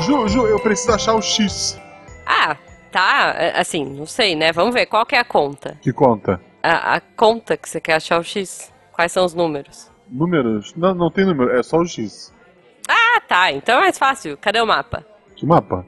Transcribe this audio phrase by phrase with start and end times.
[0.00, 1.78] Ju, Ju, eu preciso achar o X.
[2.26, 2.56] Ah,
[2.90, 3.34] tá.
[3.36, 4.52] é, Assim, não sei, né?
[4.52, 4.86] Vamos ver.
[4.86, 5.78] Qual que é a conta?
[5.80, 6.40] Que conta?
[6.62, 8.72] A, a conta que você quer achar o X?
[8.92, 9.90] Quais são os números?
[10.10, 10.74] Números?
[10.76, 12.32] Não, não tem número, é só o X.
[12.88, 13.52] Ah, tá.
[13.52, 14.36] Então é mais fácil.
[14.36, 15.04] Cadê o mapa?
[15.36, 15.86] Que mapa?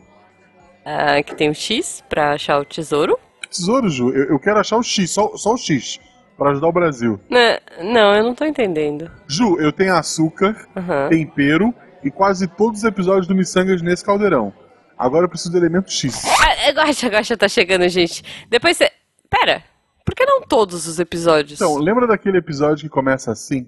[0.85, 3.19] Ah, aqui tem o X pra achar o tesouro.
[3.51, 6.01] Tesouro, Ju, eu, eu quero achar o X, só, só o X,
[6.37, 7.21] pra ajudar o Brasil.
[7.31, 9.11] Né, Não, eu não tô entendendo.
[9.27, 11.09] Ju, eu tenho açúcar, Aham.
[11.09, 14.53] tempero e quase todos os episódios do Missangas nesse caldeirão.
[14.99, 16.23] Agora eu preciso do elemento X.
[16.41, 18.23] Ah, Guaxa, Guaxa tá chegando, gente.
[18.49, 18.91] Depois você.
[19.29, 19.63] Pera,
[20.05, 21.61] por que não todos os episódios?
[21.61, 23.67] Então, lembra daquele episódio que começa assim?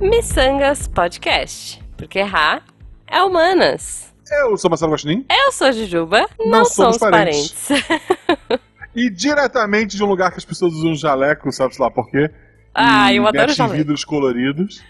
[0.00, 1.82] Missangas Podcast.
[1.96, 2.60] Porque Ra
[3.06, 4.12] é humanas.
[4.30, 7.68] Eu sou Marcelo Guaxinim Eu sou Jujuba, não, Não somos somos parentes.
[8.94, 12.30] e diretamente de um lugar que as pessoas usam jaleco, sabe lá por quê?
[12.74, 13.76] ah, E eu adoro jaleco.
[13.76, 14.82] vidros coloridos.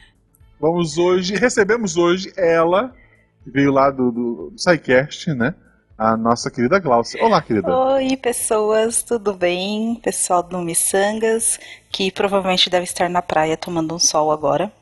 [0.61, 2.95] Vamos hoje, recebemos hoje ela,
[3.43, 5.55] que veio lá do, do, do SciCast, né?
[5.99, 7.23] A nossa querida Glaucia.
[7.23, 7.69] Olá, querida.
[7.77, 9.95] Oi, pessoas, tudo bem?
[10.03, 14.73] Pessoal do Missangas, que provavelmente deve estar na praia tomando um sol agora,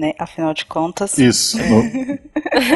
[0.00, 0.12] né?
[0.18, 1.16] Afinal de contas.
[1.18, 1.58] Isso.
[1.58, 2.18] no-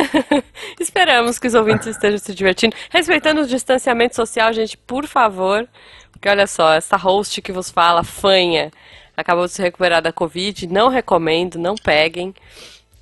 [0.79, 2.77] Esperamos que os ouvintes estejam se divertindo.
[2.91, 5.67] Respeitando o distanciamento social, gente, por favor.
[6.13, 8.71] Porque olha só, essa host que vos fala, fanha,
[9.17, 10.67] acabou de se recuperar da Covid.
[10.67, 12.35] Não recomendo, não peguem.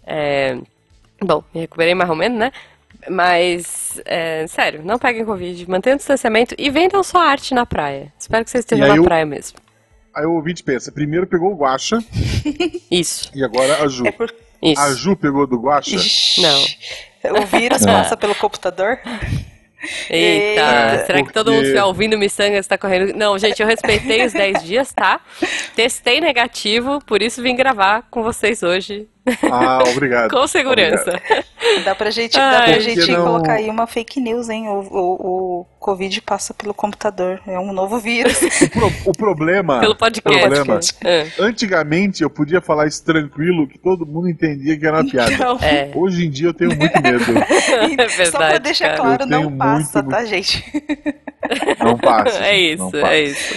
[0.07, 0.57] É,
[1.21, 2.51] Bom, me recuperei mais ou menos, né?
[3.09, 8.13] Mas, é, sério, não peguem Covid, mantenham o distanciamento e vendam sua arte na praia.
[8.19, 9.59] Espero que vocês estejam na eu- praia mesmo.
[10.15, 11.99] Aí o ouvinte pensa, primeiro pegou o Guaxa
[12.91, 14.07] Isso, e agora a Ju.
[14.07, 14.33] É por...
[14.63, 14.81] isso.
[14.81, 15.97] A Ju pegou do Guaxa?
[15.97, 17.43] Ixi, Não.
[17.43, 18.99] O vírus passa pelo computador?
[20.09, 21.07] Eita, Eita.
[21.07, 23.17] será que todo mundo estiver ouvindo Missanga está correndo?
[23.17, 25.21] Não, gente, eu respeitei os 10 dias, tá?
[25.75, 29.09] Testei negativo, por isso vim gravar com vocês hoje,
[29.51, 30.31] Ah, obrigado.
[30.35, 31.21] com segurança.
[31.85, 32.59] Dá pra gente, Ai.
[32.59, 34.69] dá pra gente não- colocar aí uma fake news, hein?
[34.69, 37.41] O, o, o Covid passa pelo computador.
[37.47, 38.39] É um novo vírus.
[38.63, 39.81] O, pro- o problema.
[39.81, 40.39] Pelo podcast.
[40.41, 40.81] Problema.
[41.05, 41.27] É.
[41.39, 45.33] Antigamente eu podia falar isso tranquilo, que todo mundo entendia que era uma piada.
[45.33, 47.25] Então, É, Hoje em dia eu tenho muito medo.
[47.39, 48.27] é verdade.
[48.31, 49.01] só pra deixar cara.
[49.19, 50.65] claro, Eu não passa, muito, tá, gente?
[51.79, 52.45] Não passa.
[52.45, 53.07] É isso, não passa.
[53.15, 53.55] é isso.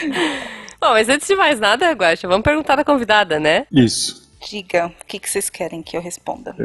[0.81, 3.66] Bom, mas antes de mais nada, Guaxa, vamos perguntar da convidada, né?
[3.72, 4.25] Isso.
[4.47, 6.56] Diga, o que, que vocês querem que eu responda?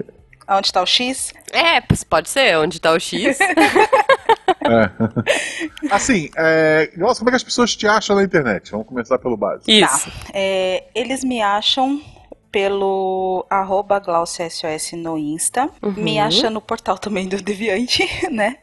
[0.48, 1.32] Onde tá o X?
[1.52, 3.38] É, pode ser, onde tá o X?
[4.62, 5.90] É.
[5.90, 6.92] Assim, é...
[6.96, 8.70] Nossa, como é que as pessoas te acham na internet?
[8.70, 9.70] Vamos começar pelo básico.
[9.70, 10.12] Isso.
[10.34, 12.00] É, eles me acham
[12.50, 15.70] pelo arroba GlauciaSOS no Insta.
[15.82, 15.92] Uhum.
[15.92, 18.58] Me acha no portal também do Deviante, né?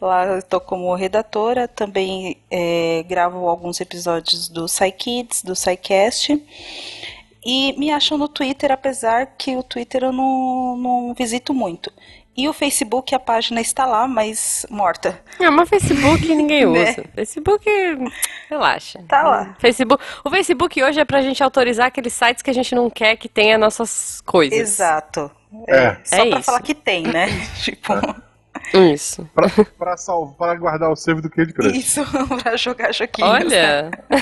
[0.00, 1.66] Lá eu tô como redatora.
[1.66, 6.42] Também é, gravo alguns episódios do SciKids, do SciCast.
[7.44, 11.90] E me acham no Twitter, apesar que o Twitter eu não, não visito muito.
[12.36, 15.20] E o Facebook, a página está lá, mas morta.
[15.38, 16.90] É, mas Facebook ninguém Né?
[16.92, 17.04] usa.
[17.14, 17.64] Facebook,
[18.48, 19.02] relaxa.
[19.08, 19.56] Tá lá.
[19.58, 23.16] Facebook, o Facebook hoje é pra gente autorizar aqueles sites que a gente não quer
[23.16, 24.58] que tenha nossas coisas.
[24.58, 25.30] Exato.
[25.66, 25.96] É.
[26.04, 26.42] Só É pra isso.
[26.46, 27.26] falar que tem, né?
[27.62, 27.92] tipo,
[28.74, 29.28] Isso.
[29.34, 29.48] Pra,
[29.78, 31.76] pra, salvar, para guardar o save do Candy Crush.
[31.76, 32.02] isso
[32.42, 33.30] pra jogar joguinhos.
[33.30, 33.90] Olha.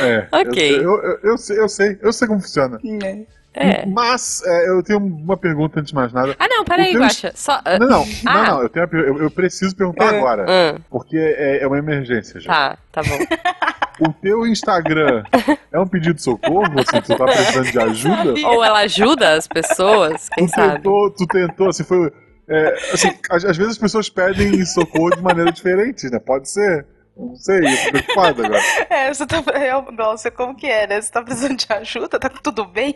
[0.00, 0.76] É, Ok.
[0.76, 2.78] Eu, eu, eu, eu sei, eu sei, eu sei como funciona.
[2.82, 3.24] Né?
[3.54, 3.86] É.
[3.86, 6.36] Mas é, eu tenho uma pergunta antes de mais nada.
[6.38, 7.32] Ah, não, peraí, teu Guaxa.
[7.34, 7.60] Só.
[7.64, 8.34] ah, Não, não, Ah.
[8.34, 10.18] não, não, eu, tenho eu, eu preciso perguntar É.
[10.18, 10.46] agora.
[10.48, 12.48] ah, Porque é, é uma emergência já.
[12.52, 13.18] tá, tá bom.
[14.00, 15.24] O teu Instagram
[15.72, 16.72] é um pedido de socorro?
[16.78, 18.48] Assim, tu tá precisando de ajuda?
[18.48, 20.74] Ou ela ajuda as pessoas, quem tu sabe?
[20.74, 22.12] tentou, tu tentou, assim, foi.
[22.48, 26.18] É, assim, às, às vezes as pessoas pedem socorro de maneira diferente, né?
[26.18, 26.86] Pode ser.
[27.16, 28.62] Não sei, eu tô preocupado agora.
[28.88, 29.42] É, você tá.
[29.54, 31.00] É, Glaucia, como que é, né?
[31.00, 32.18] Você tá precisando de ajuda?
[32.18, 32.94] Tá tudo bem?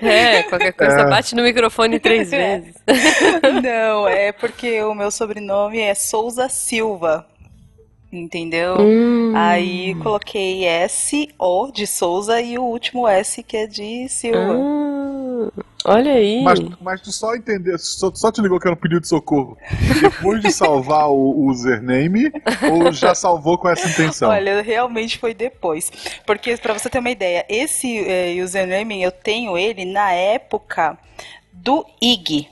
[0.00, 1.08] É, qualquer coisa, É.
[1.10, 2.58] bate no microfone três É.
[2.60, 2.74] vezes.
[3.62, 7.26] Não, é porque o meu sobrenome é Souza Silva.
[8.12, 8.76] Entendeu?
[8.78, 9.32] Hum.
[9.34, 14.54] Aí coloquei S, O de Souza e o último S que é de Silva.
[14.56, 15.03] Ah,
[15.84, 16.42] olha aí.
[16.42, 19.56] Mas, mas tu só entendeu, só, só te ligou que era um pedido de socorro
[20.00, 22.32] depois de salvar o, username
[22.70, 24.30] ou já salvou com essa intenção?
[24.30, 25.90] Olha, realmente foi depois.
[26.26, 30.98] Porque, pra você ter uma ideia, esse eh, username eu tenho ele na época
[31.52, 32.48] do IG.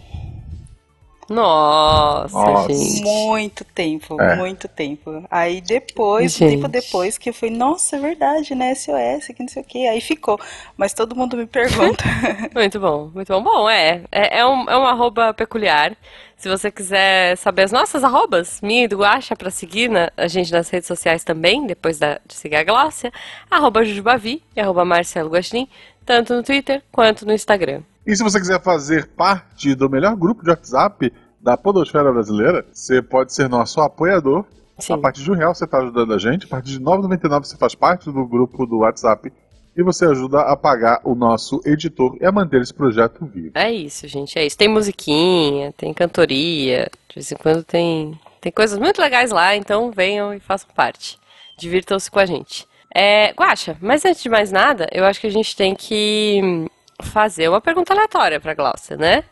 [1.32, 2.72] Nossa, Nossa.
[2.72, 3.02] gente.
[3.02, 4.36] Muito tempo, É.
[4.36, 5.24] muito tempo.
[5.30, 6.56] Aí depois, Gente.
[6.56, 8.74] tempo depois, que eu fui, nossa, é verdade, né?
[8.74, 9.86] SOS, que não sei o que.
[9.88, 10.38] Aí ficou.
[10.76, 12.04] Mas todo mundo me pergunta.
[12.54, 13.42] Muito bom, muito bom.
[13.42, 15.96] Bom, é, é, é um, é um arroba peculiar.
[16.36, 20.26] Se você quiser saber as nossas arrobas, minha e do Guaxa, pra seguir na- a
[20.26, 23.12] gente nas redes sociais também, depois da- de seguir a Glácia,
[23.50, 25.68] arroba Jujubavi e arroba Marcelo Guaxinim,
[26.04, 27.82] tanto no Twitter quanto no Instagram.
[28.06, 33.00] E se você quiser fazer parte do melhor grupo de WhatsApp da Podosfera Brasileira, você
[33.00, 34.44] pode ser nosso apoiador.
[34.78, 34.94] Sim.
[34.94, 37.44] A partir de um real você está ajudando a gente, a partir de R$ 9,99
[37.44, 39.32] você faz parte do grupo do WhatsApp
[39.76, 43.52] e você ajuda a pagar o nosso editor e a manter esse projeto vivo.
[43.54, 44.58] É isso, gente, é isso.
[44.58, 49.90] Tem musiquinha, tem cantoria, de vez em quando tem, tem coisas muito legais lá, então
[49.90, 51.18] venham e façam parte.
[51.56, 52.66] Divirtam-se com a gente.
[52.94, 56.68] É, Guaxa, mas antes de mais nada, eu acho que a gente tem que
[57.02, 59.24] fazer uma pergunta aleatória pra Glaucia, né?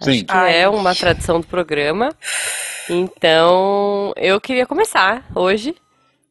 [0.00, 0.10] Sim.
[0.10, 0.60] Acho que Ai.
[0.60, 2.14] é uma tradição do programa.
[2.88, 5.74] Então, eu queria começar hoje.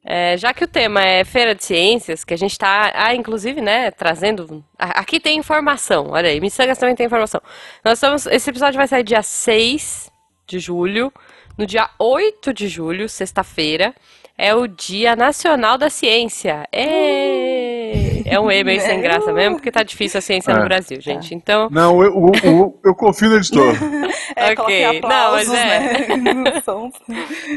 [0.08, 3.60] É, já que o tema é Feira de Ciências, que a gente está, ah, inclusive,
[3.60, 4.64] né, trazendo.
[4.78, 7.42] Aqui tem informação, olha aí, Missangas também tem informação.
[7.84, 8.28] Nós estamos.
[8.28, 10.12] Esse episódio vai sair dia 6
[10.46, 11.12] de julho.
[11.58, 13.96] No dia 8 de julho, sexta-feira,
[14.38, 16.68] é o Dia Nacional da Ciência.
[16.72, 17.85] Ê!
[18.26, 20.66] É um E meio sem graça mesmo, porque tá difícil a ciência no É.
[20.66, 21.34] Brasil, gente.
[21.36, 23.74] Então, Não, eu, eu, eu, eu confio no editor.
[24.36, 25.02] É, Ok.
[25.02, 25.80] Não, mas é.
[26.18, 26.64] né?
[26.68, 26.92] no.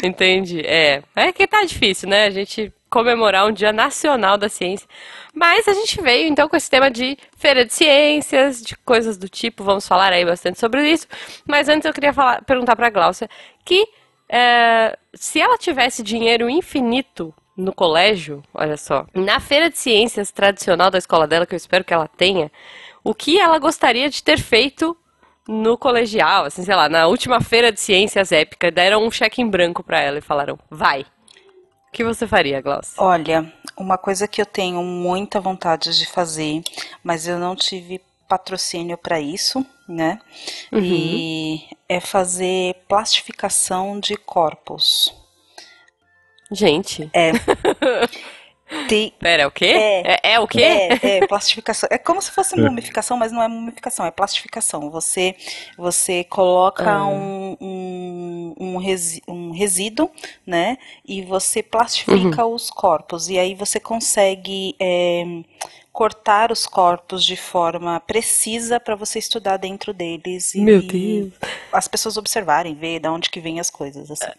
[0.05, 0.61] Entendi.
[0.65, 1.03] É.
[1.17, 2.27] É que tá difícil, né?
[2.27, 4.87] A gente comemorar um Dia Nacional da Ciência.
[5.35, 9.29] Mas a gente veio então com esse tema de feira de ciências, de coisas do
[9.29, 9.65] tipo.
[9.65, 11.07] Vamos falar aí bastante sobre isso.
[11.47, 13.29] Mas antes eu queria falar, perguntar pra Gláucia
[13.65, 13.87] que
[14.29, 20.93] é, se ela tivesse dinheiro infinito no colégio, olha só, na feira de ciências tradicional
[20.93, 22.53] da escola dela, que eu espero que ela tenha,
[23.03, 24.97] o que ela gostaria de ter feito
[25.49, 29.49] no colegial, assim, sei lá, na última feira de ciências épica, deram um cheque em
[29.49, 31.01] branco pra ela e falaram, vai.
[31.01, 33.03] O que você faria, Glaucia?
[33.03, 36.63] Olha, uma coisa que eu tenho muita vontade de fazer,
[37.03, 40.21] mas eu não tive patrocínio para isso, né?
[40.71, 40.81] Uhum.
[40.81, 45.18] E é fazer plastificação de corpos.
[46.51, 47.11] Gente,
[48.87, 49.65] Tem, pera, é o quê?
[49.65, 50.03] É.
[50.13, 50.63] É, é o quê?
[50.63, 51.89] É, é, plastificação.
[51.91, 54.91] É como se fosse mumificação, mas não é mumificação, é plastificação.
[54.91, 55.35] Você,
[55.77, 57.07] você coloca Ah.
[57.07, 60.11] um, um, um, resi- um resíduo,
[60.47, 60.77] né?
[61.03, 62.55] E você plastifica Uhum.
[62.55, 63.31] os corpos.
[63.31, 65.25] E aí você consegue é,
[65.91, 71.33] cortar os corpos de forma precisa para você estudar dentro deles e, Meu e Deus.
[71.73, 74.11] as pessoas observarem, ver de onde que vem as coisas.
[74.11, 74.31] Assim.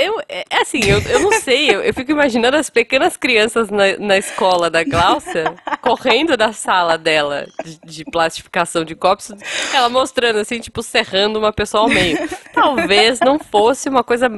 [0.00, 3.70] Eu, é é assim, eu, eu não sei, eu, eu fico imaginando as pequenas crianças
[3.70, 9.30] na, na escola da Glaucia correndo da sala dela de, de plastificação de copos,
[9.72, 12.18] ela mostrando assim, tipo, serrando uma pessoa ao meio.
[12.52, 14.28] Talvez não fosse uma coisa.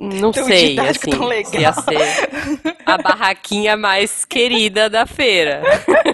[0.00, 1.52] Não Tão sei, didático, assim, tão legal.
[1.52, 2.28] ia ser
[2.86, 5.62] a barraquinha mais querida da feira.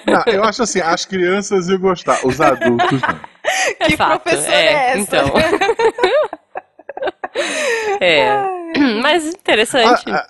[0.06, 3.20] Não, eu acho assim, as crianças iam gostar, os adultos não.
[3.78, 4.98] É Que fato, professora é, é essa?
[4.98, 5.32] então.
[8.00, 8.28] É,
[9.02, 10.10] mas interessante.
[10.10, 10.28] Ah,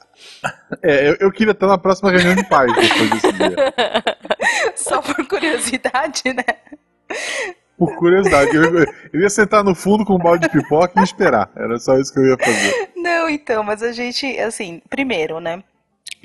[0.83, 3.57] É, eu, eu queria estar na próxima reunião de pais depois desse dia.
[4.77, 6.45] Só por curiosidade, né?
[7.79, 8.55] Por curiosidade.
[8.55, 11.51] Eu, eu ia sentar no fundo com um balde de pipoca e esperar.
[11.57, 12.93] Era só isso que eu ia fazer.
[12.97, 15.63] Não, então, mas a gente, assim, primeiro, né?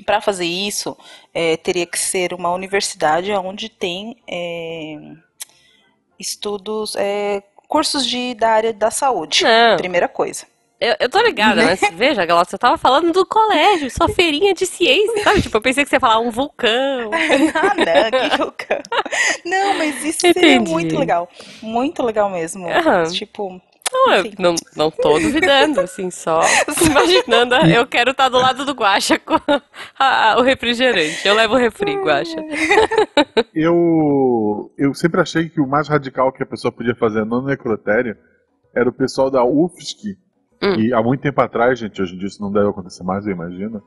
[0.06, 0.96] Para fazer isso,
[1.34, 4.96] é, teria que ser uma universidade onde tem é,
[6.18, 9.44] estudos, é, cursos de, da área da saúde.
[9.44, 9.76] Não.
[9.76, 10.46] Primeira coisa.
[10.80, 14.64] Eu, eu tô ligada, mas veja, Glaucia, eu tava falando do colégio, sua feirinha de
[14.64, 15.42] ciência, sabe?
[15.42, 17.10] Tipo, eu pensei que você ia falar um vulcão.
[17.12, 18.78] ah, não, que vulcão.
[19.44, 20.70] Não, mas isso seria Entendi.
[20.70, 21.28] muito legal.
[21.62, 22.66] Muito legal mesmo.
[22.66, 23.04] Aham.
[23.10, 23.60] Tipo,
[23.92, 26.40] Não, eu não, não tô duvidando, assim, só
[26.80, 27.56] imaginando.
[27.56, 29.34] ah, Eu quero estar do lado do Guaxa com
[29.98, 31.28] a- a- o refrigerante.
[31.28, 32.36] Eu levo o refri, Guaxa.
[33.54, 38.16] Eu, eu sempre achei que o mais radical que a pessoa podia fazer no necrotério
[38.74, 40.16] era o pessoal da UFSC.
[40.62, 40.74] Hum.
[40.74, 43.32] E há muito tempo atrás, gente, hoje em dia isso não deve acontecer mais, eu
[43.32, 43.82] imagino.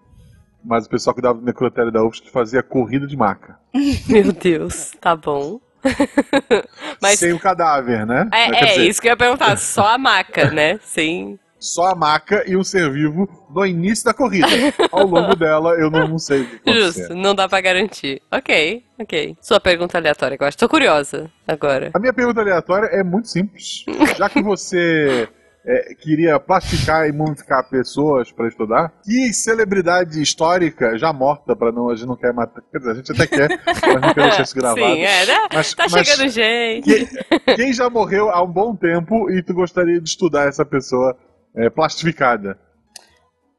[0.63, 3.57] Mas o pessoal que dava no necrotério da UFSC fazia corrida de maca.
[4.07, 5.59] Meu Deus, tá bom.
[7.01, 8.29] Mas Sem o cadáver, né?
[8.31, 10.79] É, é dizer, isso que eu ia perguntar, só a maca, né?
[10.81, 11.37] Sim.
[11.59, 14.47] Só a maca e um ser vivo no início da corrida.
[14.91, 16.81] Ao longo dela, eu não, não sei o que acontecer.
[16.81, 18.21] Justo, não dá pra garantir.
[18.29, 19.37] Ok, ok.
[19.39, 20.57] Sua pergunta aleatória, Guaxa.
[20.57, 21.91] Tô curiosa agora.
[21.93, 23.85] A minha pergunta aleatória é muito simples.
[24.17, 25.29] Já que você
[25.65, 31.89] é, queria plastificar e mumificar pessoas para estudar, que celebridade histórica já morta para não
[31.89, 34.43] a gente não quer matar, quer dizer, a gente até quer, mas não quer deixar
[34.43, 34.81] isso gravado.
[34.81, 35.47] Sim, é, né?
[35.53, 37.05] Mas- Tá mas- chegando gente.
[37.45, 41.17] Quem, quem já morreu há um bom tempo e tu gostaria de estudar essa pessoa
[41.55, 42.57] é, plastificada?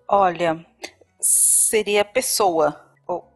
[0.09, 0.65] olha,
[1.21, 2.81] seria pessoa.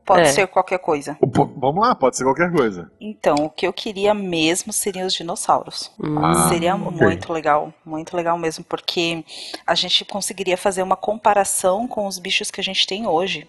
[0.08, 0.32] Pode É.
[0.32, 1.18] ser qualquer coisa.
[1.20, 2.90] Vamos lá, pode ser qualquer coisa.
[2.98, 5.92] Então, o que eu queria mesmo seriam os dinossauros.
[6.02, 6.90] Hum, Ah, Seria ok.
[7.06, 9.22] muito legal, muito legal mesmo, porque
[9.66, 13.46] a gente conseguiria fazer uma comparação com os bichos que a gente tem hoje.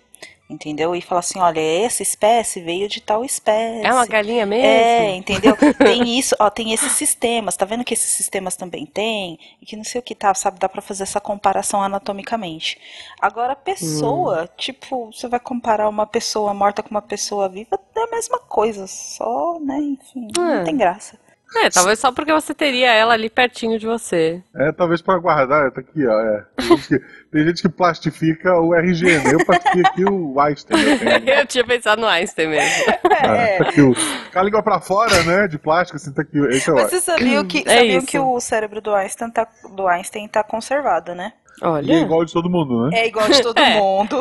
[0.49, 0.95] Entendeu?
[0.95, 3.85] E falar assim, olha, essa espécie veio de tal espécie.
[3.85, 4.65] É uma galinha mesmo?
[4.65, 5.55] É, entendeu?
[5.77, 9.37] tem isso, ó, tem esses sistemas, tá vendo que esses sistemas também tem?
[9.61, 10.59] E que não sei o que tá, sabe?
[10.59, 12.79] Dá pra fazer essa comparação anatomicamente.
[13.21, 14.47] Agora, pessoa, hum.
[14.57, 18.87] tipo, você vai comparar uma pessoa morta com uma pessoa viva, é a mesma coisa,
[18.87, 20.63] só, né, enfim, não é.
[20.63, 21.17] tem graça.
[21.55, 24.41] É, talvez só porque você teria ela ali pertinho de você.
[24.55, 26.19] É, talvez para guardar, tá aqui, ó.
[26.19, 26.45] É.
[26.55, 26.99] Tem, gente que,
[27.31, 29.33] tem gente que plastifica o RG, né?
[29.33, 30.79] Eu plastifiquei aqui o Einstein.
[31.29, 32.93] Eu, eu tinha pensado no Einstein mesmo.
[33.11, 35.47] É, tá aqui o, com a língua pra fora, né?
[35.47, 36.37] De plástico, assim, tá aqui.
[36.49, 39.87] Esse é Mas você sabia que, é sabiam que o cérebro do Einstein, tá, do
[39.87, 41.33] Einstein tá conservado, né?
[41.61, 41.91] Olha.
[41.91, 42.99] E é igual de todo mundo, né?
[42.99, 43.79] É igual de todo é.
[43.79, 44.17] mundo.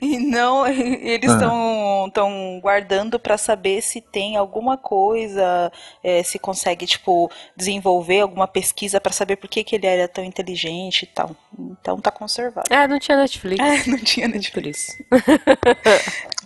[0.00, 2.10] E não, eles estão é.
[2.10, 5.70] tão guardando para saber se tem alguma coisa,
[6.02, 10.24] é, se consegue, tipo, desenvolver alguma pesquisa para saber por que, que ele era tão
[10.24, 11.36] inteligente e tal.
[11.58, 12.70] Então tá conservado.
[12.80, 13.60] É, não tinha Netflix.
[13.60, 14.96] É, não tinha Netflix.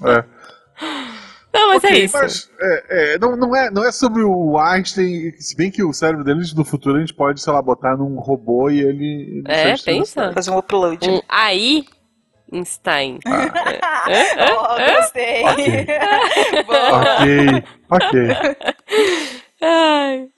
[0.02, 0.24] é.
[1.54, 2.18] Não, mas é okay, é isso.
[2.18, 5.92] Mas é, é, não, não, é, não é sobre o Einstein, se bem que o
[5.92, 9.38] cérebro dele no futuro a gente pode, sei lá, botar num robô e ele.
[9.38, 10.32] ele é, pensa.
[10.32, 11.08] Fazer um upload.
[11.08, 11.84] Um AI
[12.52, 13.20] Einstein.
[13.24, 14.10] Ah.
[14.10, 15.44] é, oh, gostei.
[17.10, 18.20] ok, ok.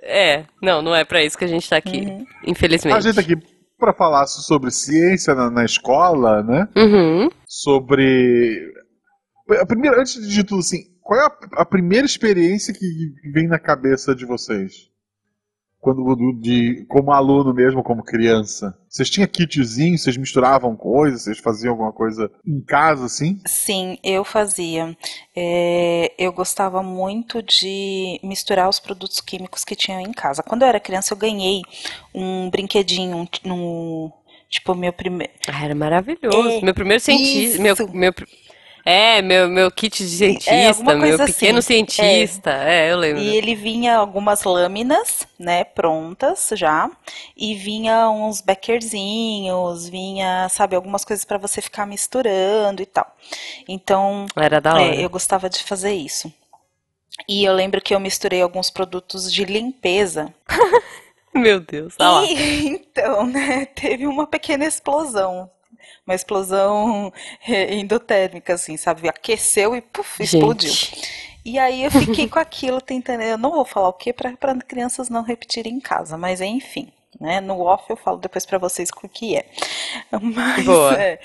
[0.02, 2.26] é, não, não é pra isso que a gente tá aqui, uhum.
[2.46, 2.94] infelizmente.
[2.96, 3.36] A gente tá aqui
[3.78, 6.68] pra falar sobre ciência na, na escola, né?
[6.76, 7.30] Uhum.
[7.46, 8.72] Sobre.
[9.60, 13.60] A primeira, antes de tudo, assim, qual é a, a, primeira experiência que vem na
[13.60, 14.90] cabeça de vocês?
[15.78, 16.02] Quando
[16.40, 18.76] de como aluno mesmo, como criança.
[18.88, 23.40] Vocês tinham kitzinho, vocês misturavam coisas, vocês faziam alguma coisa em casa, assim?
[23.46, 24.96] Sim, eu fazia.
[25.36, 30.42] É, eu gostava muito de misturar os produtos químicos que tinham em casa.
[30.42, 31.62] Quando eu era criança, eu ganhei
[32.12, 34.12] um brinquedinho no
[34.48, 35.32] Tipo, meu primeiro.
[35.48, 36.48] Ah, era maravilhoso.
[36.48, 37.60] É, meu primeiro cientista.
[37.60, 38.12] Meu, meu,
[38.88, 40.52] é, meu, meu kit de é, cientista,
[40.92, 41.84] é, meu pequeno assim.
[41.84, 42.52] cientista.
[42.52, 42.86] É.
[42.86, 42.92] é.
[42.92, 43.20] eu lembro.
[43.20, 46.88] E ele vinha algumas lâminas, né, prontas já.
[47.36, 53.12] E vinha uns beckerzinhos, vinha, sabe, algumas coisas para você ficar misturando e tal.
[53.66, 54.94] Então, Era da é, hora.
[54.94, 56.32] eu gostava de fazer isso.
[57.28, 60.32] E eu lembro que eu misturei alguns produtos de limpeza.
[61.34, 61.96] Meu Deus.
[61.96, 65.50] Tá e, então, né, teve uma pequena explosão
[66.06, 67.12] uma explosão
[67.46, 69.08] é, endotérmica, assim, sabe?
[69.08, 70.72] Aqueceu e puf, explodiu.
[71.44, 73.22] E aí eu fiquei com aquilo tentando.
[73.22, 74.34] Eu não vou falar o que para
[74.66, 76.92] crianças não repetirem em casa, mas enfim.
[77.20, 77.40] Né?
[77.40, 79.46] No off eu falo depois para vocês o que é.
[80.20, 80.94] Mas, Boa.
[80.94, 81.18] É,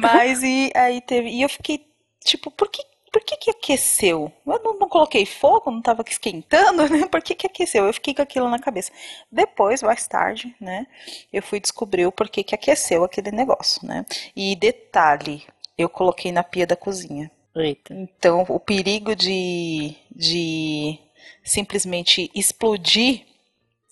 [0.00, 1.30] mas e aí teve.
[1.30, 1.86] E eu fiquei,
[2.22, 2.82] tipo, por que
[3.18, 4.32] por que, que aqueceu?
[4.46, 7.06] Eu não, não coloquei fogo, não estava esquentando, né?
[7.08, 7.86] Por que, que aqueceu?
[7.86, 8.92] Eu fiquei com aquilo na cabeça.
[9.30, 10.86] Depois, mais tarde, né?
[11.32, 14.06] Eu fui descobrir o porquê que aqueceu aquele negócio, né?
[14.36, 15.42] E detalhe,
[15.76, 17.28] eu coloquei na pia da cozinha.
[17.56, 17.92] Eita.
[17.92, 20.96] Então, o perigo de, de
[21.42, 23.26] simplesmente explodir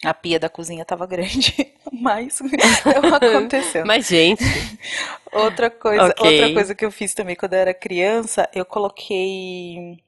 [0.04, 2.38] a pia da cozinha estava grande, mas
[3.02, 3.86] não aconteceu.
[3.86, 4.44] mas, gente.
[5.32, 6.40] outra coisa, okay.
[6.40, 9.98] outra coisa que eu fiz também quando eu era criança, eu coloquei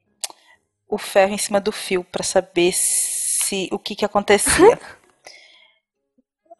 [0.88, 4.78] o ferro em cima do fio para saber se o que que acontecia.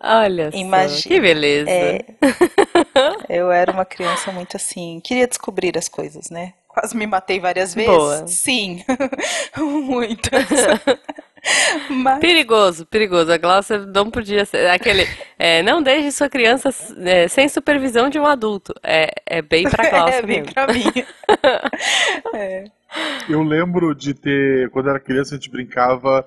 [0.01, 1.69] Olha Imagina, só, que beleza.
[1.69, 2.05] É,
[3.29, 6.55] eu era uma criança muito assim, queria descobrir as coisas, né?
[6.69, 7.91] Quase me matei várias vezes.
[7.91, 8.27] Boa.
[8.29, 8.85] Sim,
[9.57, 10.47] muitas.
[11.91, 12.21] Mas...
[12.21, 13.33] Perigoso, perigoso.
[13.33, 14.69] A Glaucia não podia ser.
[14.71, 15.07] Aquele.
[15.39, 18.75] É, não deixe sua criança é, sem supervisão de um adulto.
[18.83, 20.19] É, é bem pra Glaucia.
[20.19, 20.55] É bem mesmo.
[20.55, 20.93] pra mim.
[22.35, 22.65] é.
[23.29, 24.71] Eu lembro de ter.
[24.71, 26.27] Quando era criança, a gente brincava.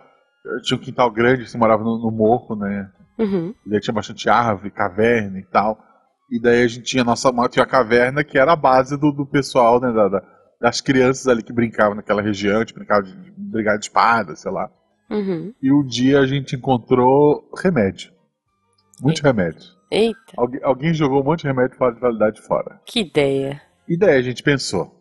[0.64, 2.90] Tinha um quintal grande, você morava no, no morro, né?
[3.20, 3.54] Uhum.
[3.66, 5.78] E daí tinha bastante árvore, caverna e tal.
[6.32, 9.12] E daí a gente tinha a nossa tinha a caverna, que era a base do,
[9.12, 9.92] do pessoal, né?
[9.92, 10.24] Da, da,
[10.60, 14.36] das crianças ali que brincavam naquela região, a gente brincava de, de brigar de espada,
[14.36, 14.70] sei lá.
[15.12, 15.54] Uhum.
[15.62, 18.12] E um dia a gente encontrou remédio.
[19.02, 19.68] Muito remédio.
[19.92, 20.34] Eita.
[20.38, 22.80] Algu alguém jogou um monte de remédio fora de validade fora.
[22.86, 23.62] Que ideia.
[23.88, 24.96] E daí a gente pensou,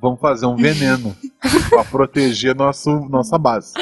[0.00, 1.16] vamos fazer um veneno
[1.70, 3.72] para proteger nosso, nossa base.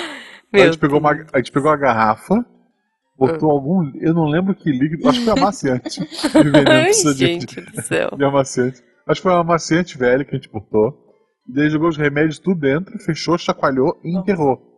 [0.53, 2.47] a gente, pegou uma, a gente pegou a garrafa,
[3.19, 3.55] botou uhum.
[3.57, 3.93] algum.
[3.97, 5.09] Eu não lembro que líquido.
[5.09, 6.01] Acho que foi amaciante.
[6.71, 8.11] Ai, gente de, do céu.
[8.17, 8.83] de amaciante.
[9.07, 10.97] Acho que foi um amaciante velho que a gente botou.
[11.49, 14.76] E daí jogou os remédios tudo dentro, fechou, chacoalhou e enterrou.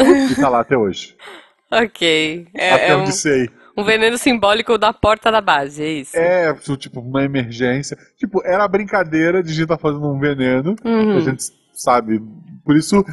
[0.00, 1.16] E tá lá até hoje.
[1.70, 2.46] ok.
[2.54, 3.48] É, até é onde um, sei.
[3.76, 6.16] Um veneno simbólico da porta da base, é isso?
[6.16, 7.96] É, tipo, uma emergência.
[8.16, 10.74] Tipo, era a brincadeira de a gente estar tá fazendo um veneno.
[10.84, 11.16] Uhum.
[11.16, 12.22] A gente sabe.
[12.64, 13.04] Por isso,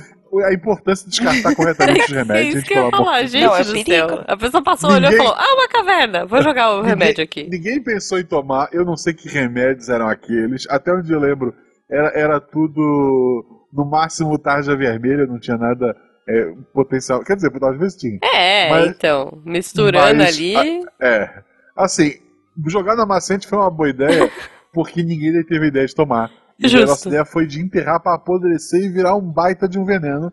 [0.41, 2.55] a importância de descartar corretamente os remédios.
[2.55, 3.89] É isso que eu ia falar, gente não, é do perigo.
[3.89, 4.23] céu.
[4.27, 7.23] A pessoa passou, ninguém, olhou e falou, ah, uma caverna, vou jogar o ninguém, remédio
[7.23, 7.47] aqui.
[7.49, 10.65] Ninguém pensou em tomar, eu não sei que remédios eram aqueles.
[10.69, 11.53] Até onde eu lembro,
[11.89, 15.95] era, era tudo no máximo tarja vermelha, não tinha nada
[16.27, 17.23] é, potencial.
[17.23, 18.19] Quer dizer, às vezes tinha.
[18.23, 20.83] É, Mas- então, misturando mas, ali.
[21.01, 21.43] É.
[21.75, 22.13] Assim,
[22.67, 24.31] jogar na macente foi uma boa ideia,
[24.73, 26.31] porque ninguém daí teve ideia de tomar.
[26.59, 26.83] E Justo.
[26.85, 30.31] a nossa ideia foi de enterrar pra apodrecer e virar um baita de um veneno.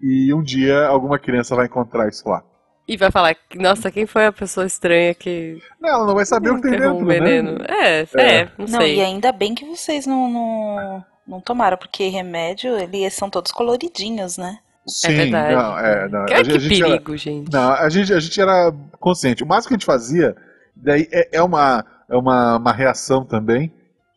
[0.00, 2.42] E um dia alguma criança vai encontrar isso lá.
[2.88, 6.50] E vai falar, nossa, quem foi a pessoa estranha que Não, ela não vai saber
[6.50, 7.52] o que tem dentro, um veneno?
[7.52, 7.64] né?
[7.68, 8.06] É, é,
[8.40, 8.44] É.
[8.58, 8.96] não, Não, sei.
[8.96, 14.36] e ainda bem que vocês não, não, não tomaram, porque remédio, eles são todos coloridinhos,
[14.36, 14.58] né?
[14.86, 15.54] Sim, verdade.
[15.54, 16.24] não, é, não.
[16.26, 17.52] Que, a, que a gente era- perigo, gente.
[17.52, 19.44] Não, a gente, a gente era consciente.
[19.44, 20.36] O máximo que a gente fazia,
[20.74, 23.72] daí é, é uma, é uma, uma reação também,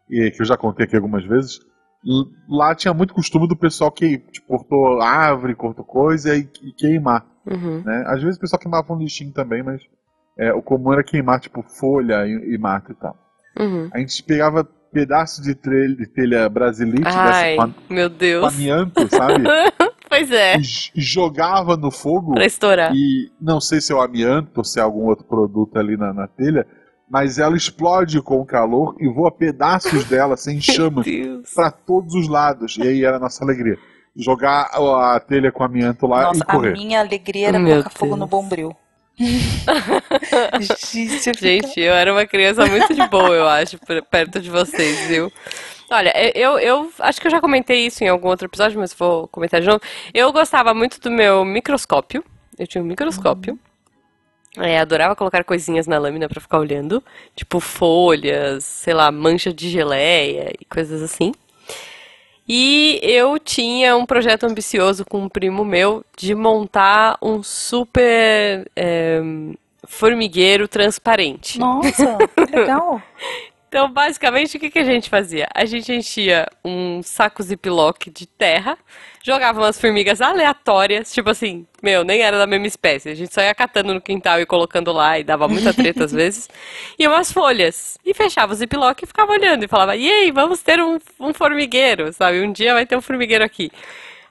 [0.10, 1.60] e que eu já contei aqui algumas vezes.
[2.48, 7.26] Lá tinha muito costume do pessoal que tipo, cortou árvore, cortou coisa e, e queimar.
[7.48, 7.82] Uhum.
[7.84, 8.04] Né?
[8.08, 9.82] Às vezes o pessoal queimava um lixinho também, mas
[10.38, 13.16] é, o comum era queimar tipo folha e, e mato e tal.
[13.60, 13.90] Uhum.
[13.94, 18.54] A gente pegava pedaços de, telha, de telha brasilite dessa Ai, com, a- meu Deus.
[19.10, 19.44] sabe?
[20.18, 20.56] Pois é,
[20.96, 22.34] jogava no fogo.
[22.34, 22.94] pra estourar.
[22.96, 26.14] E não sei se é o amianto ou se é algum outro produto ali na,
[26.14, 26.66] na telha,
[27.10, 30.60] mas ela explode com o calor e voa pedaços dela sem
[31.04, 31.52] Deus.
[31.54, 32.78] para todos os lados.
[32.78, 33.78] E aí era a nossa alegria.
[34.18, 36.72] Jogar a a telha com amianto lá Nossa, e a correr.
[36.72, 38.76] minha alegria era Meu colocar fogo no bombril.
[40.92, 44.50] Gente, eu Gente, eu era uma criança muito de boa, eu acho, per- perto de
[44.50, 45.32] vocês, viu?
[45.90, 49.28] Olha, eu, eu acho que eu já comentei isso em algum outro episódio, mas vou
[49.28, 49.82] comentar de novo.
[50.14, 52.24] Eu gostava muito do meu microscópio.
[52.58, 53.60] Eu tinha um microscópio.
[54.58, 57.04] É, adorava colocar coisinhas na lâmina pra ficar olhando.
[57.36, 61.34] Tipo folhas, sei lá, mancha de geleia e coisas assim.
[62.48, 69.20] E eu tinha um projeto ambicioso com um primo meu de montar um super é,
[69.88, 71.60] formigueiro transparente.
[71.60, 73.02] Nossa, que legal.
[73.76, 75.50] Então, basicamente, o que, que a gente fazia?
[75.54, 78.78] A gente enchia um saco ziplock de terra,
[79.22, 83.10] jogava umas formigas aleatórias, tipo assim, meu, nem era da mesma espécie.
[83.10, 86.14] A gente só ia catando no quintal e colocando lá e dava muita treta às
[86.16, 86.50] vezes.
[86.98, 87.98] E umas folhas.
[88.06, 91.34] E fechava o ziplock e ficava olhando e falava, e aí, vamos ter um, um
[91.34, 92.40] formigueiro, sabe?
[92.40, 93.70] Um dia vai ter um formigueiro aqui.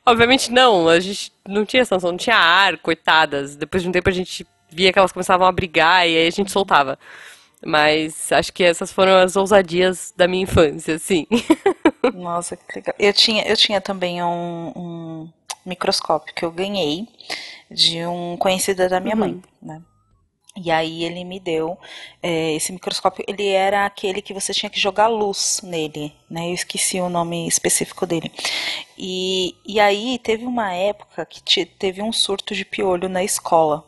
[0.06, 3.56] Obviamente não, a gente não tinha sanção, não tinha ar, coitadas.
[3.56, 6.30] Depois de um tempo a gente via que elas começavam a brigar e aí a
[6.30, 6.98] gente soltava.
[7.66, 11.26] Mas acho que essas foram as ousadias da minha infância, assim.
[12.12, 12.94] Nossa, que legal.
[12.98, 15.28] Eu tinha, eu tinha também um, um
[15.64, 17.08] microscópio que eu ganhei
[17.70, 19.82] de um conhecido da minha mãe, né?
[20.56, 21.78] E aí ele me deu
[22.22, 23.24] é, esse microscópio.
[23.28, 26.48] Ele era aquele que você tinha que jogar luz nele, né?
[26.50, 28.32] Eu esqueci o nome específico dele.
[28.98, 33.84] E, e aí teve uma época que te- teve um surto de piolho na escola.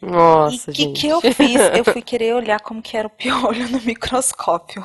[0.00, 1.00] Nossa, e o que, gente.
[1.00, 1.60] que eu fiz?
[1.76, 4.84] Eu fui querer olhar como que era o piolho no microscópio.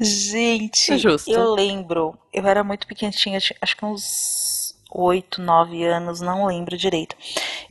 [0.00, 1.30] Gente, Justo.
[1.30, 7.16] eu lembro, eu era muito pequenininha, acho que uns 8, 9 anos, não lembro direito.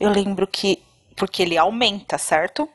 [0.00, 0.82] Eu lembro que,
[1.16, 2.68] porque ele aumenta, certo?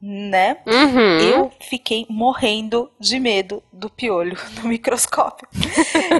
[0.00, 0.58] Né?
[0.64, 1.18] Uhum.
[1.18, 5.48] Eu fiquei morrendo de medo do piolho no microscópio.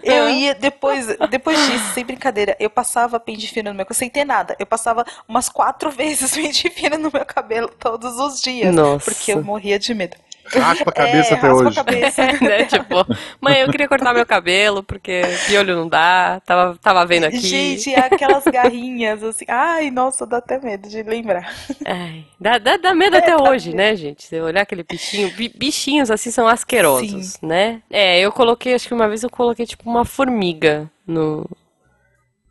[0.03, 4.11] Eu ia, depois, depois disso, sem brincadeira, eu passava pente fino no meu cabelo, sem
[4.11, 4.57] ter nada.
[4.59, 8.75] Eu passava umas quatro vezes pente fino no meu cabelo todos os dias.
[8.75, 9.11] Nossa.
[9.11, 10.17] Porque eu morria de medo.
[10.57, 11.81] Raspa a cabeça é, até raspa hoje.
[11.81, 12.23] a cabeça.
[12.43, 12.65] né?
[12.65, 13.07] Tipo,
[13.41, 16.41] mãe, eu queria cortar meu cabelo porque piolho não dá.
[16.47, 17.39] Tava, tava vendo aqui.
[17.39, 19.45] Gente, aquelas garrinhas assim.
[19.49, 21.53] Ai, nossa, dá até medo de lembrar.
[21.85, 23.77] Ai, dá, dá, dá medo até dá hoje, medo.
[23.79, 24.25] né, gente?
[24.25, 25.31] Você olhar aquele bichinho.
[25.33, 27.81] bi- Bichinhos assim são asquerosos, né?
[27.91, 31.49] É, eu coloquei, acho que uma vez eu coloquei tipo uma formiga no.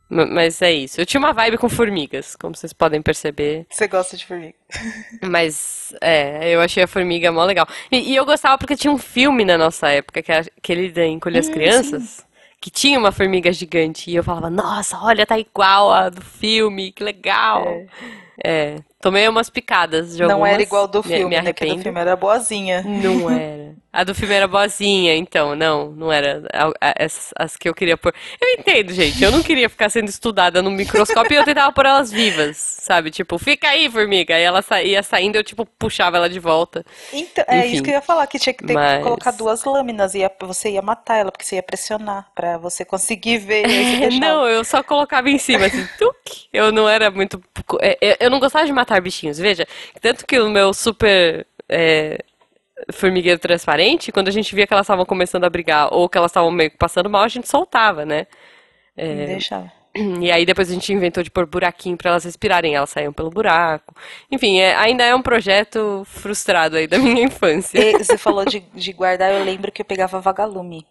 [0.09, 0.99] Ma- Mas é isso.
[1.01, 3.67] Eu tinha uma vibe com formigas, como vocês podem perceber.
[3.69, 4.55] Você gosta de formiga?
[5.23, 7.67] Mas, é, eu achei a formiga mó legal.
[7.91, 11.05] E, e eu gostava porque tinha um filme na nossa época, que era aquele da
[11.05, 12.23] Encolher as Hum, Crianças,
[12.61, 14.11] que tinha uma formiga gigante.
[14.11, 17.83] E eu falava, nossa, olha, tá igual a do filme, que legal.
[18.43, 21.53] É, tomei umas picadas de Não algumas, era igual do me- filme, me né?
[21.53, 21.83] Que do arrependo.
[21.83, 22.81] filme era boazinha.
[22.83, 23.67] Não era.
[23.93, 27.73] A do filme era boazinha, então, não, não era a- a- essas, as que eu
[27.73, 28.13] queria pôr.
[28.39, 31.85] Eu entendo, gente, eu não queria ficar sendo estudada no microscópio e eu tentava pôr
[31.87, 33.09] elas vivas, sabe?
[33.09, 34.35] Tipo, fica aí, formiga.
[34.35, 36.85] Aí ela sa- ia saindo, eu, tipo, puxava ela de volta.
[37.11, 39.63] Então, é isso que eu ia falar, que tinha que ter Mas- que colocar duas
[39.63, 43.65] lâminas e você ia matar ela, porque você ia pressionar pra você conseguir ver.
[43.67, 44.19] e.
[44.19, 46.15] Não, eu só colocava em cima, assim, tuc.
[46.53, 47.41] Eu não era muito.
[47.81, 49.65] é, é, Eu não gostava de matar bichinhos, veja.
[50.01, 51.45] Tanto que o meu super.
[51.69, 52.19] é,
[52.93, 56.29] formigueiro transparente, quando a gente via que elas estavam começando a brigar ou que elas
[56.31, 58.27] estavam meio que passando mal, a gente soltava, né?
[58.97, 59.71] E deixava.
[60.21, 63.31] E aí depois a gente inventou de pôr buraquinho pra elas respirarem, elas saíam pelo
[63.31, 63.95] buraco.
[64.31, 67.79] Enfim, é- ainda é um projeto frustrado aí da minha infância.
[67.79, 70.85] E você falou de, de guardar, eu lembro que eu pegava vagalume.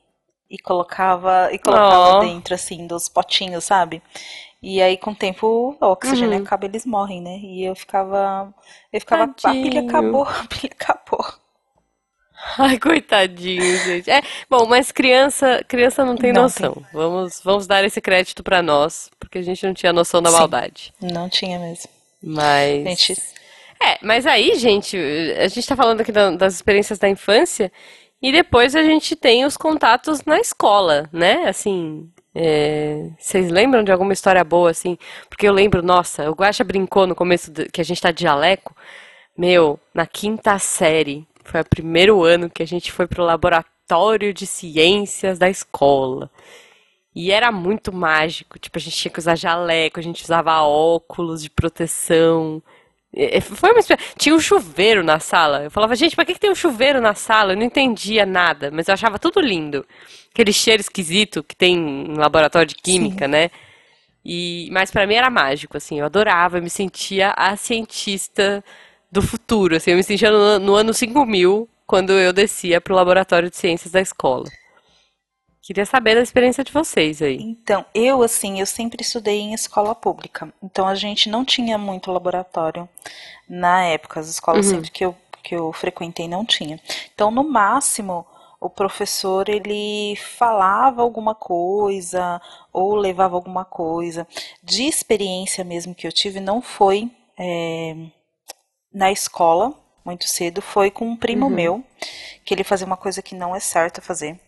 [0.51, 2.21] e colocava e colocava Oh.
[2.21, 4.03] dentro assim dos potinhos, sabe?
[4.63, 6.45] E aí com o tempo o oxigênio Uhum.
[6.45, 7.39] acaba, eles morrem, né?
[7.39, 8.53] E eu ficava
[8.93, 9.89] eu ficava a pilha Tadinho.
[9.89, 11.25] acabou, a pilha acabou.
[12.59, 14.11] Ai, coitadinho, gente.
[14.11, 16.77] É, bom, mas criança, criança não tem Não noção.
[16.93, 20.37] Vamos, vamos dar esse crédito pra nós, porque a gente não tinha noção da Sim.
[20.37, 20.93] maldade.
[21.01, 21.89] Não tinha mesmo.
[22.23, 23.23] Mas Gente,
[23.83, 24.97] É, mas aí, gente,
[25.39, 27.71] a gente tá falando aqui da- das experiências da infância
[28.23, 31.47] e depois a gente tem os contatos na escola, né?
[31.49, 34.99] Assim, é, vocês lembram de alguma história boa, assim?
[35.31, 38.77] Porque eu lembro, nossa, o Guaxa brincou no começo que a gente tá de jaleco.
[39.37, 44.47] Meu, na quinta série, foi o primeiro ano que a gente foi pro laboratório de
[44.47, 46.31] ciências da escola.
[47.15, 51.43] E era muito mágico, tipo, a gente tinha que usar jaleco, a gente usava óculos
[51.43, 52.63] de proteção.
[53.17, 53.81] É, Foi uma.
[54.19, 55.65] Tinha um chuveiro na sala.
[55.65, 57.53] Eu falava, gente, pra que que tem um chuveiro na sala?
[57.53, 59.87] Eu não entendia nada, mas eu achava tudo lindo.
[60.33, 63.51] Aquele cheiro esquisito que tem em laboratório de química, né?
[64.25, 68.63] E, mas pra mim era mágico, assim, eu adorava, eu me sentia a cientista
[69.11, 73.49] do futuro, assim, eu me sentia no, no ano 5000, quando eu descia pro laboratório
[73.49, 74.45] de ciências da escola.
[75.67, 77.39] Queria saber da experiência de vocês aí.
[77.43, 80.55] Então, eu assim, eu sempre estudei em escola pública.
[80.63, 82.89] Então a gente não tinha muito laboratório
[83.49, 84.21] na época.
[84.21, 84.75] As escolas Uhum.
[84.75, 86.81] sempre que eu, que eu frequentei não tinha.
[87.13, 88.25] Então, no máximo,
[88.61, 92.41] o professor ele falava alguma coisa
[92.73, 94.25] ou levava alguma coisa.
[94.63, 97.97] De experiência mesmo que eu tive, não foi é,
[98.95, 99.75] na escola
[100.05, 101.53] muito cedo, foi com um primo Uhum.
[101.53, 101.85] meu,
[102.45, 104.39] que ele fazia uma coisa que não é certo fazer.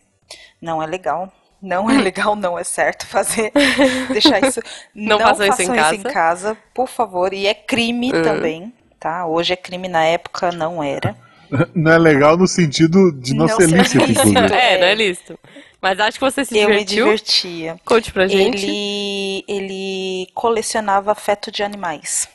[0.61, 1.31] Não é legal.
[1.61, 3.51] Não é legal, não é certo fazer.
[4.11, 4.61] Deixar isso.
[4.95, 5.61] Não façam isso
[5.93, 6.57] em casa.
[6.73, 7.33] por favor.
[7.33, 8.23] E é crime Uhum.
[8.23, 9.25] também, tá?
[9.25, 11.15] Hoje é crime, na época não era.
[11.73, 14.27] Não é legal no sentido de não, Não ser ser lícito, lícito.
[14.29, 14.53] inclusive.
[14.53, 14.77] É, É.
[14.79, 15.39] não é listo.
[15.81, 17.05] Mas acho que você se Eu me divertiu.
[17.05, 17.79] divertia.
[17.83, 18.65] Conte pra gente.
[18.67, 22.29] Ele, ele colecionava feto de animais.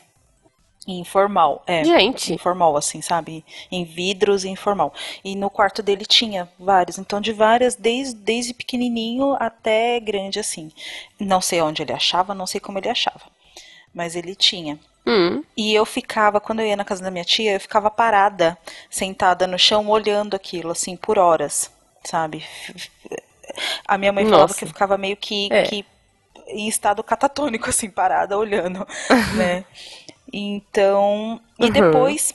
[0.86, 1.82] Informal, é.
[1.82, 3.42] Gente, Informal, assim, sabe?
[3.70, 4.92] Em vidros informal.
[5.24, 6.98] E no quarto dele tinha vários.
[6.98, 10.70] Então, de várias, desde, desde pequenininho até grande, assim.
[11.18, 13.22] Não sei onde ele achava, não sei como ele achava.
[13.94, 14.78] Mas ele tinha.
[15.06, 18.58] hum, E eu ficava, quando eu ia na casa da minha tia, eu ficava parada,
[18.90, 21.70] sentada no chão, olhando aquilo, assim, por horas,
[22.04, 22.44] sabe?
[23.86, 24.54] A minha mãe falava Nossa.
[24.58, 25.62] que eu ficava meio que, É.
[25.64, 25.84] que
[26.48, 28.86] em estado catatônico, assim, parada, olhando,
[29.36, 29.64] né?
[30.36, 31.72] Então, e Uhum.
[31.72, 32.34] depois,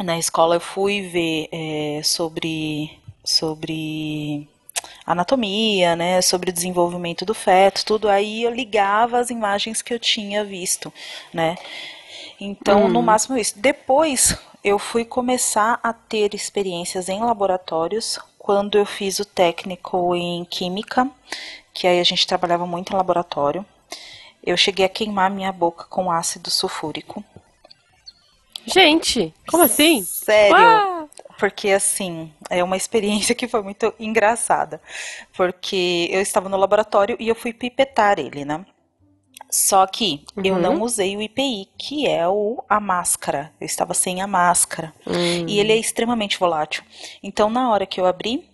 [0.00, 4.48] na escola, eu fui ver é, sobre, sobre
[5.06, 9.98] anatomia, né, sobre o desenvolvimento do feto, tudo aí eu ligava as imagens que eu
[10.00, 10.92] tinha visto,
[11.32, 11.56] né?
[12.40, 13.58] Então, no máximo isso.
[13.58, 20.44] Depois, eu fui começar a ter experiências em laboratórios quando eu fiz o técnico em
[20.44, 21.08] química,
[21.74, 23.64] que aí a gente trabalhava muito em laboratório.
[24.42, 27.24] Eu cheguei a queimar minha boca com ácido sulfúrico.
[28.66, 30.02] gente, como assim?
[30.02, 30.82] Sério?
[31.38, 34.80] Porque assim, é uma experiência que foi muito engraçada.
[35.36, 38.64] Porque eu estava no laboratório e eu fui pipetar ele, né?
[39.50, 40.60] Só que eu Uhum.
[40.60, 43.52] não usei o IPI, que é o, a máscara.
[43.60, 44.94] Eu estava sem a máscara.
[45.06, 45.46] Hum.
[45.46, 46.84] E ele é extremamente volátil.
[47.22, 48.48] Então, na hora que eu abri,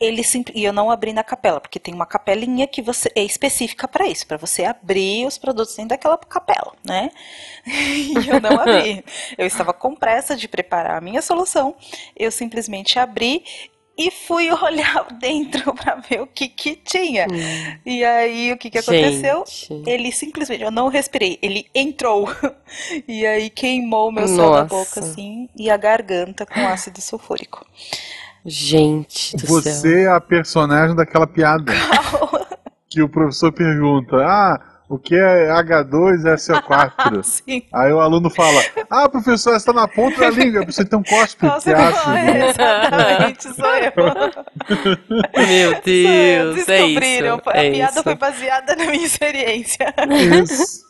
[0.00, 0.22] ele
[0.54, 4.06] e eu não abri na capela, porque tem uma capelinha que você é específica para
[4.06, 7.10] isso, para você abrir os produtos dentro daquela capela, né?
[7.66, 9.04] E eu não abri.
[9.36, 11.74] Eu estava com pressa de preparar a minha solução.
[12.16, 13.44] Eu simplesmente abri
[13.98, 17.26] e fui olhar dentro para ver o que que tinha.
[17.84, 19.44] E aí o que que aconteceu?
[19.46, 19.90] Gente.
[19.90, 22.28] Ele simplesmente, eu não respirei, ele entrou.
[23.08, 27.66] E aí queimou o meu céu da boca assim e a garganta com ácido sulfúrico.
[28.44, 29.60] Gente do céu.
[29.62, 31.72] Você é a personagem daquela piada.
[32.88, 37.22] que o professor pergunta: Ah, o que é H2SO4?
[37.24, 37.62] Sim.
[37.72, 40.64] Aí o aluno fala: Ah, professor, essa tá na ponta da língua.
[40.64, 42.12] Você tem um cospe Nossa, de ácido.
[42.16, 43.92] é, exatamente, sou eu.
[45.46, 47.36] Meu Deus, é Descobriram.
[47.36, 47.50] isso.
[47.50, 48.02] a é piada isso.
[48.02, 49.94] foi baseada na minha experiência.
[50.42, 50.86] Isso.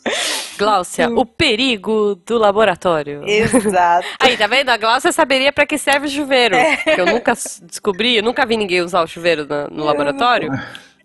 [0.59, 3.23] Gláucia, o perigo do laboratório.
[3.27, 4.07] Exato.
[4.21, 4.71] Aí, tá vendo?
[4.71, 6.55] A Gláucia saberia pra que serve o chuveiro.
[6.57, 6.77] É.
[6.77, 7.33] Que eu nunca
[7.63, 10.51] descobri, eu nunca vi ninguém usar o chuveiro na- no laboratório.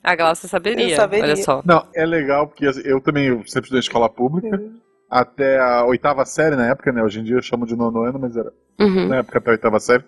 [0.03, 0.89] A Gláucia saberia.
[0.91, 1.25] Eu saberia.
[1.25, 1.61] Olha só.
[1.65, 4.61] Não, é legal porque assim, eu também eu sempre estudei escola pública.
[5.09, 7.01] Até a oitava série na época, né?
[7.03, 9.07] Hoje em dia eu chamo de nono ano, mas era Uhum.
[9.07, 10.03] na época até a oitava série.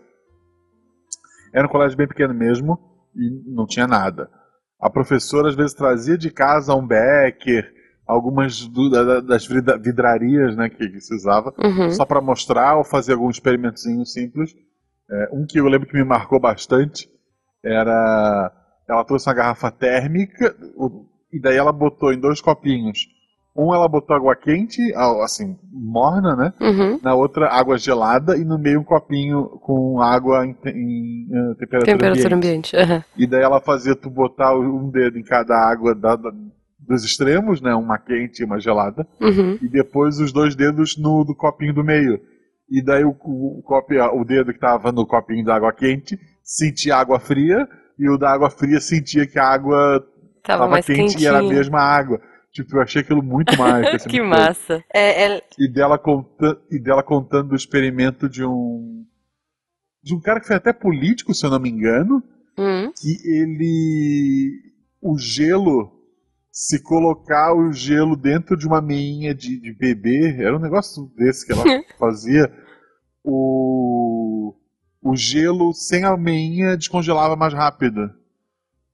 [1.54, 2.78] Era um colégio bem pequeno mesmo
[3.16, 4.30] e não tinha nada.
[4.82, 7.72] A professora às vezes trazia de casa um becker,
[8.06, 11.90] algumas do- da- da- das vidra- vidrarias né, que, que se usava, Uhum.
[11.92, 14.54] só para mostrar ou fazer algum experimentozinho simples.
[15.10, 17.08] É, um que eu lembro que me marcou bastante
[17.64, 18.52] era
[18.88, 20.56] ela trouxe uma garrafa térmica,
[21.32, 23.08] e daí ela botou em dois copinhos.
[23.58, 24.82] Um ela botou água quente,
[25.24, 26.54] assim, morna, né?
[26.60, 27.00] Uhum.
[27.02, 31.54] Na outra, água gelada, e no meio um copinho com água em, te- em, eh,
[31.58, 32.76] temperatura, Temperatura ambiente.
[32.76, 32.76] ambiente.
[32.76, 33.04] aham.
[33.18, 36.34] E daí ela fazia tu botar um dedo em cada água da- da-
[36.80, 37.74] dos extremos, né?
[37.74, 39.08] Uma quente e uma gelada.
[39.22, 39.58] Uhum.
[39.62, 42.20] E depois os dois dedos no do copinho do meio.
[42.70, 46.20] E daí o, o, o, copo- o dedo que tava no copinho da água quente
[46.44, 47.66] sentia água fria.
[47.98, 50.00] E o da água fria sentia que a água
[50.44, 52.22] Tava tava mais quente e era a mesma água.
[52.52, 53.96] Tipo, eu achei aquilo muito mágico.
[53.96, 54.84] assim, Que massa.
[54.94, 59.06] É, é- E dela, conta, e dela contando o experimento de um.
[60.04, 62.24] De um cara que foi até político, se eu não me engano.
[62.58, 62.90] Uhum.
[62.94, 64.62] que ele
[65.02, 65.92] o gelo
[66.50, 71.46] se colocar o gelo dentro de uma meinha de, de bebê era um negócio desse
[71.46, 71.64] que ela
[72.00, 72.50] fazia
[73.22, 74.05] o
[75.06, 78.12] o gelo sem a meinha descongelava mais rápido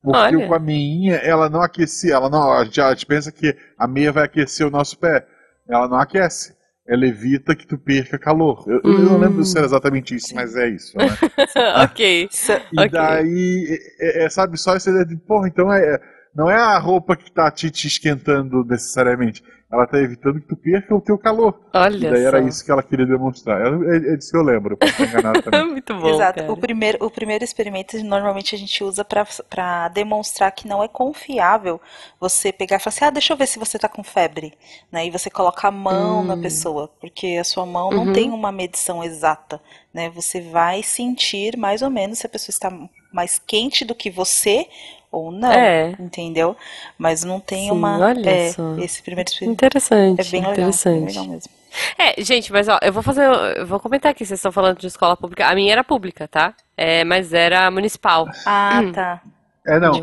[0.04, 0.48] porque Olha.
[0.48, 3.88] com a meinha ela não aquecia ela não a gente, a gente pensa que a
[3.88, 5.26] meia vai aquecer o nosso pé
[5.70, 6.54] ela não aquece
[6.88, 9.20] ela evita que tu perca calor eu, eu não Hum.
[9.20, 11.18] lembro se era exatamente isso mas é isso né?
[11.84, 12.30] ok.
[12.74, 12.90] E Ok.
[12.90, 16.00] daí, é, é, sabe, só essa ideia de, porra, então é,
[16.36, 19.44] não é a roupa que tá te, te esquentando necessariamente.
[19.72, 21.60] Ela tá evitando que tu perca o teu calor.
[21.74, 22.28] Olha e daí só.
[22.28, 23.62] era isso que ela queria demonstrar.
[23.62, 25.66] É, é, é disso que eu lembro, eu posso estar enganado também.
[25.70, 26.34] Muito bom, Exato.
[26.34, 26.52] cara.
[26.52, 31.80] O primeiro, o primeiro experimento normalmente a gente usa para demonstrar que não é confiável
[32.20, 34.54] você pegar e falar assim, ah, deixa eu ver se você tá com febre,
[34.92, 35.06] né?
[35.06, 36.42] E você coloca a mão na Hum.
[36.42, 38.06] pessoa, porque a sua mão Uhum.
[38.06, 39.62] não tem uma medição exata,
[39.94, 40.10] né?
[40.10, 42.72] Você vai sentir mais ou menos se a pessoa está
[43.14, 44.68] mais quente do que você
[45.12, 45.94] ou não, É.
[46.00, 46.56] entendeu?
[46.98, 48.00] Mas não tem Sim, uma.
[48.00, 48.76] olha é, só.
[48.78, 51.06] esse primeiro experimento Interessante, é bem legal, interessante.
[51.08, 51.52] legal mesmo.
[51.98, 53.26] É, gente, mas ó, eu vou fazer,
[53.58, 55.48] eu vou comentar aqui, vocês estão falando de escola pública.
[55.48, 56.54] A minha era pública, tá?
[56.76, 58.28] É, mas era municipal.
[58.46, 58.92] Ah, Hum.
[58.92, 59.22] tá.
[59.68, 59.92] É, não.
[59.92, 60.02] Não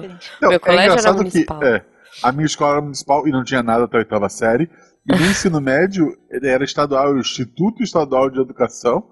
[0.48, 1.62] Meu é colégio era engraçado que municipal.
[1.64, 1.84] é,
[2.22, 4.70] a minha escola era municipal e não tinha nada até a oitava série.
[5.06, 9.04] E no ensino médio era estadual, o Instituto Estadual de Educação,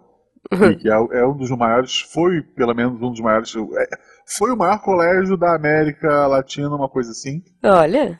[0.53, 0.77] Uhum.
[0.77, 3.89] que é, é um dos maiores, foi pelo menos um dos maiores, é,
[4.37, 7.43] foi o maior colégio da América Latina, uma coisa assim.
[7.63, 8.19] Olha.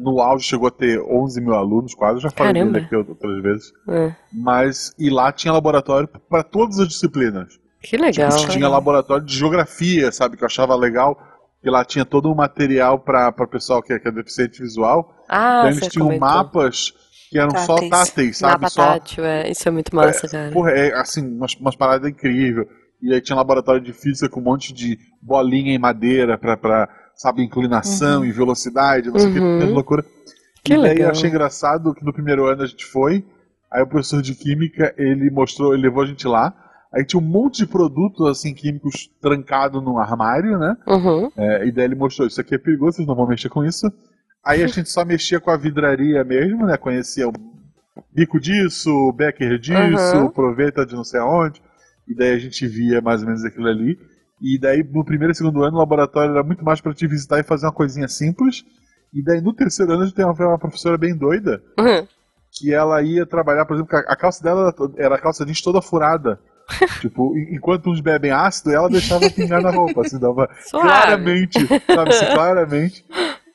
[0.00, 2.72] No auge chegou a ter 11 mil alunos, quase, eu já falei Caramba.
[2.74, 3.72] dele aqui outras vezes.
[3.88, 7.58] É, Mas, e lá tinha laboratório para todas as disciplinas.
[7.82, 8.30] que legal.
[8.30, 11.18] Tipo, tinha laboratório de geografia, sabe, que eu achava legal.
[11.62, 15.14] Que lá tinha todo um material para o pessoal que é, que é deficiente visual.
[15.28, 16.28] Ah, então eles tinham comentou.
[16.28, 16.92] mapas
[17.32, 17.90] que eram só Táteis.
[17.90, 18.52] táteis, sabe?
[18.52, 19.50] Mapa Só, tátil, é.
[19.50, 20.50] Isso é muito massa, cara.
[20.52, 22.66] porra, é assim, umas, umas paradas incríveis.
[23.00, 26.86] E aí tinha laboratório de física com um monte de bolinha em madeira pra, pra
[27.16, 29.58] sabe, inclinação e velocidade, não sei o Uhum.
[29.60, 30.04] que loucura.
[30.62, 31.06] Que e daí legal.
[31.06, 33.24] eu achei engraçado que no primeiro ano a gente foi,
[33.70, 36.54] aí o professor de química, ele mostrou, ele levou a gente lá,
[36.94, 40.76] aí tinha um monte de produtos, assim, químicos trancado no armário, né?
[40.86, 41.30] Uhum.
[41.36, 43.90] É, e daí ele mostrou, isso aqui é perigoso, vocês não vão mexer com isso.
[44.44, 46.76] Aí a gente só mexia com a vidraria mesmo, né?
[46.76, 47.32] Conhecia o
[48.14, 50.24] bico disso, o Becker disso, Uhum.
[50.26, 51.60] o Proveta de não sei aonde.
[52.08, 53.98] E daí a gente via mais ou menos aquilo ali.
[54.40, 57.38] E daí no primeiro e segundo ano o laboratório era muito mais para te visitar
[57.38, 58.64] e fazer uma coisinha simples.
[59.14, 62.06] E daí no terceiro ano a gente tem uma, uma professora bem doida, Uhum.
[62.50, 66.40] que ela ia trabalhar, por exemplo, a calça dela era a calça jeans toda furada.
[67.00, 70.88] tipo, en- enquanto uns bebem ácido, ela deixava pingar na roupa, assim, dava Suave.
[70.88, 73.04] claramente, sabe, assim, claramente.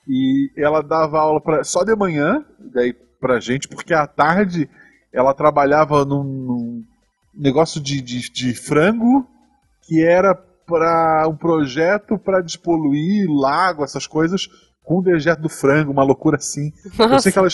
[0.07, 4.69] E ela dava aula pra, só de manhã, daí pra gente, porque à tarde
[5.11, 6.83] ela trabalhava num, num
[7.33, 9.27] negócio de, de, de frango
[9.83, 10.35] que era
[10.67, 14.47] para um projeto para despoluir lago, essas coisas,
[14.83, 16.71] com o dejeto do frango, uma loucura assim.
[16.97, 17.47] Eu sei que ela.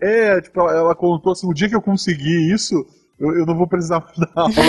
[0.00, 2.74] É, é, tipo, ela, ela contou assim: o dia que eu conseguir isso,
[3.18, 4.54] eu, eu não vou precisar dar aula.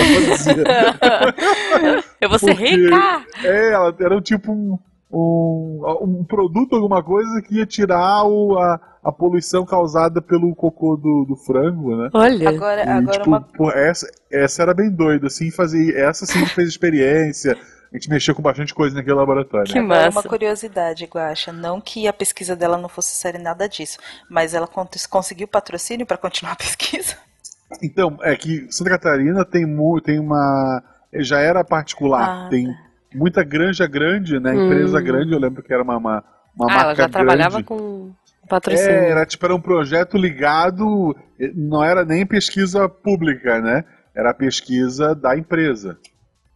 [2.20, 3.24] Eu vou ser rica!
[3.42, 4.78] É, ela era tipo um,
[5.12, 10.96] um, um produto, alguma coisa que ia tirar o, a, a poluição causada pelo cocô
[10.96, 12.10] do, do frango, né?
[12.12, 12.48] Olha.
[12.48, 15.96] Agora, E, agora tipo, uma pô, essa, essa era bem doida, assim, fazer.
[15.96, 17.56] Essa sim fez experiência.
[17.92, 19.72] A gente mexeu com bastante coisa naquele laboratório.
[19.72, 20.20] Que Agora, massa.
[20.20, 21.52] uma curiosidade, Guaxa.
[21.52, 23.98] Não que a pesquisa dela não fosse séria nada disso,
[24.30, 27.16] mas ela con- conseguiu patrocínio para continuar a pesquisa?
[27.82, 29.64] Então, é que Santa Catarina tem,
[30.04, 30.82] tem uma.
[31.14, 32.72] Já era particular, Ah, tem
[33.14, 34.54] muita granja grande, né?
[34.54, 35.02] Empresa Hum.
[35.04, 36.24] grande, eu lembro que era uma, uma,
[36.56, 37.64] uma Ah, marca ela já trabalhava grande.
[37.64, 38.12] com
[38.48, 38.90] patrocínio.
[38.92, 43.84] É, era tipo, era um projeto ligado, eh, não era nem pesquisa pública, né?
[44.14, 45.96] Era a pesquisa da empresa.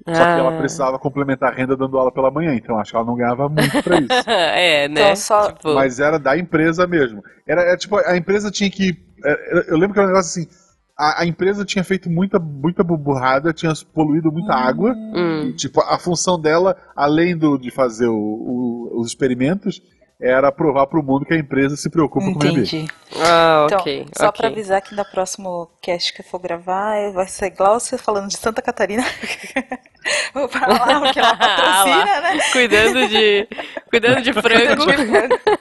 [0.07, 0.39] Só que Ah.
[0.39, 3.49] ela precisava complementar a renda dando aula pela manhã, então acho que ela não ganhava
[3.49, 4.09] muito pra isso.
[4.29, 5.01] é, né?
[5.01, 7.23] Então, só- Tipo, Mas era da empresa mesmo.
[7.47, 8.95] Era, é, tipo, a empresa tinha que.
[9.25, 10.51] é, Eu lembro que era um negócio assim.
[10.97, 14.93] A, a empresa tinha feito muita, muita burrada, tinha poluído muita água.
[14.95, 15.49] Hum.
[15.49, 19.83] E, tipo, a função dela, além do, de fazer o- o- os experimentos,
[20.21, 22.47] era provar pro mundo que a empresa se preocupa com o.
[22.47, 22.87] Entendi.
[23.17, 24.07] Ah, Então, ok.
[24.17, 24.39] só ok.
[24.41, 28.37] pra avisar que no próximo cast que eu for gravar, vai ser Glaucia falando de
[28.37, 29.03] Santa Catarina.
[30.33, 32.39] Vou falar porque ela patrocina, né?
[32.53, 33.49] Cuidando de.
[33.91, 34.85] Cuidando de frango.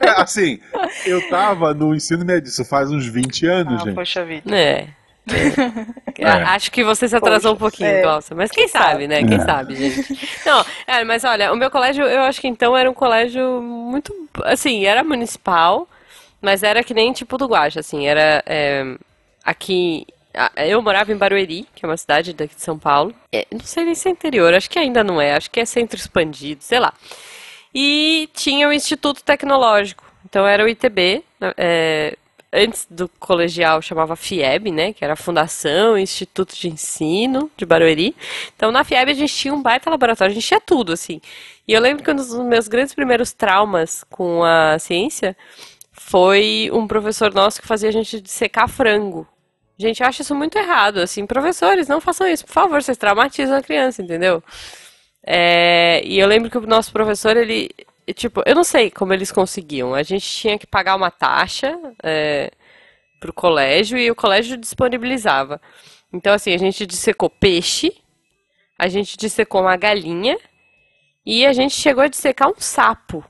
[0.02, 0.60] É, assim,
[1.06, 3.96] eu tava no ensino médio, isso faz uns 20 anos, Ah, gente.
[3.96, 4.56] poxa vida.
[4.56, 4.88] É.
[6.18, 6.26] É.
[6.54, 8.02] Acho que você se atrasou um pouquinho, é.
[8.02, 8.36] Glaucia.
[8.36, 9.24] Mas quem sabe, né?
[9.24, 9.46] Quem É.
[9.46, 10.30] sabe, gente.
[10.46, 14.14] Não, é, mas olha, o meu colégio, eu acho que então era um colégio muito.
[14.44, 15.88] Assim, era municipal,
[16.42, 18.06] mas era que nem tipo do Guaxa, assim.
[18.08, 18.44] Era.
[18.46, 18.96] é,
[19.44, 20.06] aqui.
[20.58, 23.14] Eu morava em Barueri, que é uma cidade daqui de São Paulo.
[23.32, 25.36] É, não sei nem se é interior, acho que ainda não é.
[25.36, 26.92] Acho que é centro expandido, sei lá.
[27.74, 30.04] E tinha o Instituto Tecnológico.
[30.26, 31.24] Então era o ITB.
[31.56, 32.18] é,
[32.54, 34.94] antes do colegial chamava FIEB, né?
[34.94, 38.16] Que era a Fundação Instituto de Ensino de Barueri.
[38.56, 41.20] Então na FIEB a gente tinha um baita laboratório, a gente tinha tudo, assim.
[41.68, 45.36] E eu lembro que um dos meus grandes primeiros traumas com a ciência
[45.92, 49.28] foi um professor nosso que fazia a gente dissecar frango.
[49.78, 51.26] Gente, eu acho isso muito errado, assim.
[51.26, 54.44] Professores, não façam isso, por favor, vocês traumatizam a criança, entendeu?
[55.26, 57.70] É, e eu lembro que o nosso professor, ele,
[58.12, 59.94] tipo, eu não sei como eles conseguiam.
[59.94, 62.52] A gente tinha que pagar uma taxa, é,
[63.24, 65.62] pro colégio e o colégio disponibilizava.
[66.12, 67.94] Então, assim, a gente dissecou peixe,
[68.78, 70.38] a gente dissecou uma galinha
[71.26, 73.24] e a gente chegou a dissecar um sapo.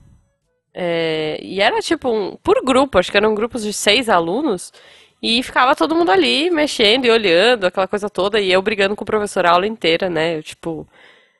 [0.74, 4.74] É, e era tipo um, por grupo, acho que eram grupos de seis alunos.
[5.22, 9.04] E ficava todo mundo ali mexendo e olhando, aquela coisa toda, e eu brigando com
[9.04, 10.38] o professor a aula inteira, né?
[10.38, 10.88] Eu, tipo,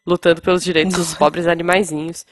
[0.06, 2.26] lutando pelos direitos dos pobres animaizinhos.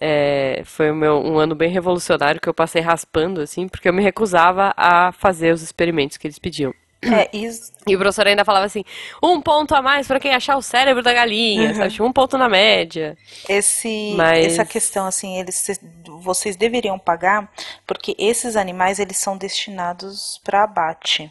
[0.00, 4.02] É, foi meu, um ano bem revolucionário que eu passei raspando, assim, porque eu me
[4.02, 6.74] recusava a fazer os experimentos que eles pediam.
[7.02, 8.84] É, isso, E o professor ainda falava assim:
[9.22, 11.90] um ponto a mais pra quem achar o cérebro da galinha, sabe?
[11.90, 13.16] Tipo, um ponto na média.
[13.48, 15.80] esse, Mas- essa questão, assim, eles,
[16.22, 17.50] vocês deveriam pagar,
[17.86, 21.30] porque esses animais, eles são destinados para abate.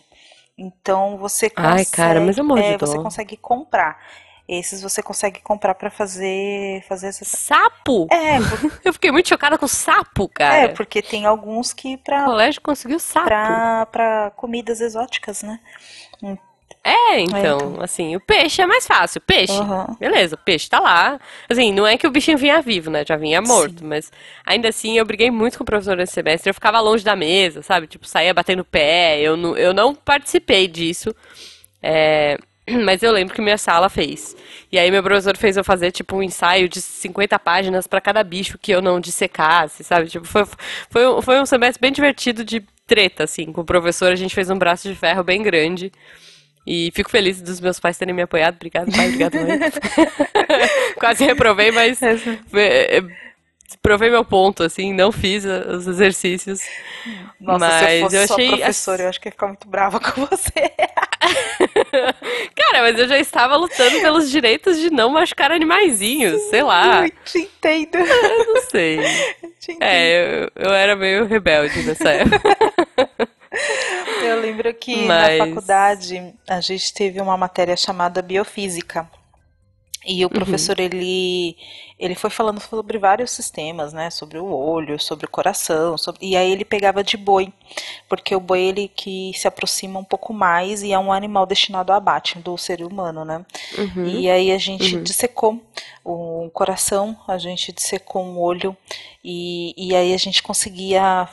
[0.58, 1.74] Então, você consegue...
[1.80, 3.98] Ai, cara, mas eu morro é, você consegue comprar.
[4.54, 7.24] Esses você consegue comprar para fazer, fazer essa...
[7.24, 8.06] Sapo?
[8.12, 10.70] É, por- Eu fiquei muito chocada com sapo, é, cara.
[10.74, 13.28] porque tem alguns que O para colégio conseguiu sapo.
[13.28, 15.58] pra, pra comidas exóticas, né?
[16.84, 17.78] É, então, então.
[17.82, 19.22] assim, o peixe é mais fácil.
[19.22, 19.96] Peixe, Aham.
[20.00, 21.20] beleza, o peixe tá lá.
[21.48, 23.06] Assim, não é que o bichinho vinha vivo, né?
[23.08, 24.12] Já vinha morto, mas
[24.46, 26.50] ainda assim eu briguei muito com o professor nesse semestre.
[26.50, 27.86] Eu ficava longe da mesa, sabe?
[27.88, 29.20] Tipo, saía batendo pé.
[29.22, 31.16] Eu não, eu não participei disso.
[31.84, 32.38] É,
[32.86, 34.36] Mas eu lembro que minha sala fez.
[34.72, 38.24] E aí meu professor fez eu fazer, tipo, um ensaio de 50 páginas pra cada
[38.24, 40.08] bicho que eu não dissecasse, sabe?
[40.08, 40.44] Tipo, foi,
[40.90, 43.52] foi, um- foi um semestre bem divertido de treta, assim.
[43.52, 45.92] Com o professor a gente fez um braço de ferro bem grande.
[46.66, 48.56] E fico feliz dos meus pais terem me apoiado.
[48.56, 49.08] Obrigado, pai.
[49.08, 49.60] Obrigado, mãe.
[51.00, 52.00] Quase reprovei, mas
[52.54, 53.02] eh,
[53.82, 54.94] provei meu ponto, assim.
[54.94, 56.62] Não fiz os exercícios.
[57.40, 60.00] Nossa, se eu Mas fosse eu achei professora, eu acho que ia ficar muito brava
[60.00, 60.52] com você.
[62.82, 66.42] Cara, mas eu já estava lutando pelos direitos de não machucar animaizinhos.
[66.50, 67.06] Sei lá.
[67.06, 67.98] Eu te entendo.
[67.98, 69.00] Eu não sei.
[69.62, 69.84] Te entendo.
[69.84, 72.58] É, eu, eu era meio rebelde nessa época.
[74.24, 79.08] Eu lembro que Mas- na faculdade a gente teve uma matéria chamada biofísica.
[80.06, 80.34] E o Uhum.
[80.34, 81.56] professor, ele,
[82.00, 84.10] ele foi falando sobre vários sistemas, né?
[84.10, 87.54] Sobre o olho, sobre o coração, sobre- e aí ele pegava de boi,
[88.10, 91.92] porque o boi, ele que se aproxima um pouco mais e é um animal destinado
[91.92, 93.46] ao abate do ser humano, né?
[93.78, 94.06] Uhum.
[94.08, 95.62] E aí a gente dissecou
[96.04, 98.76] o coração, a gente dissecou um olho
[99.24, 101.30] e, e aí a gente conseguia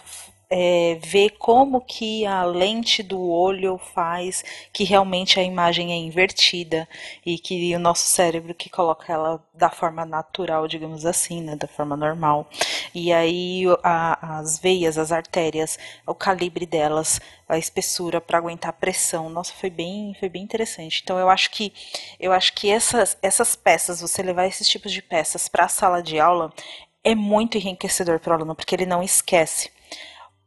[0.51, 6.89] é, ver como que a lente do olho faz que realmente a imagem é invertida
[7.25, 11.69] e que o nosso cérebro que coloca ela da forma natural, digamos assim, né, da
[11.69, 12.49] forma normal.
[12.95, 18.73] E aí a- as veias, as artérias, o calibre delas, a espessura para aguentar a
[18.73, 19.29] pressão.
[19.31, 21.01] Nossa, foi bem, foi bem interessante.
[21.03, 21.73] Então eu acho que
[22.19, 26.03] eu acho que essas essas peças, você levar esses tipos de peças para a sala
[26.03, 26.53] de aula
[27.05, 29.71] é muito enriquecedor para o aluno, porque ele não esquece.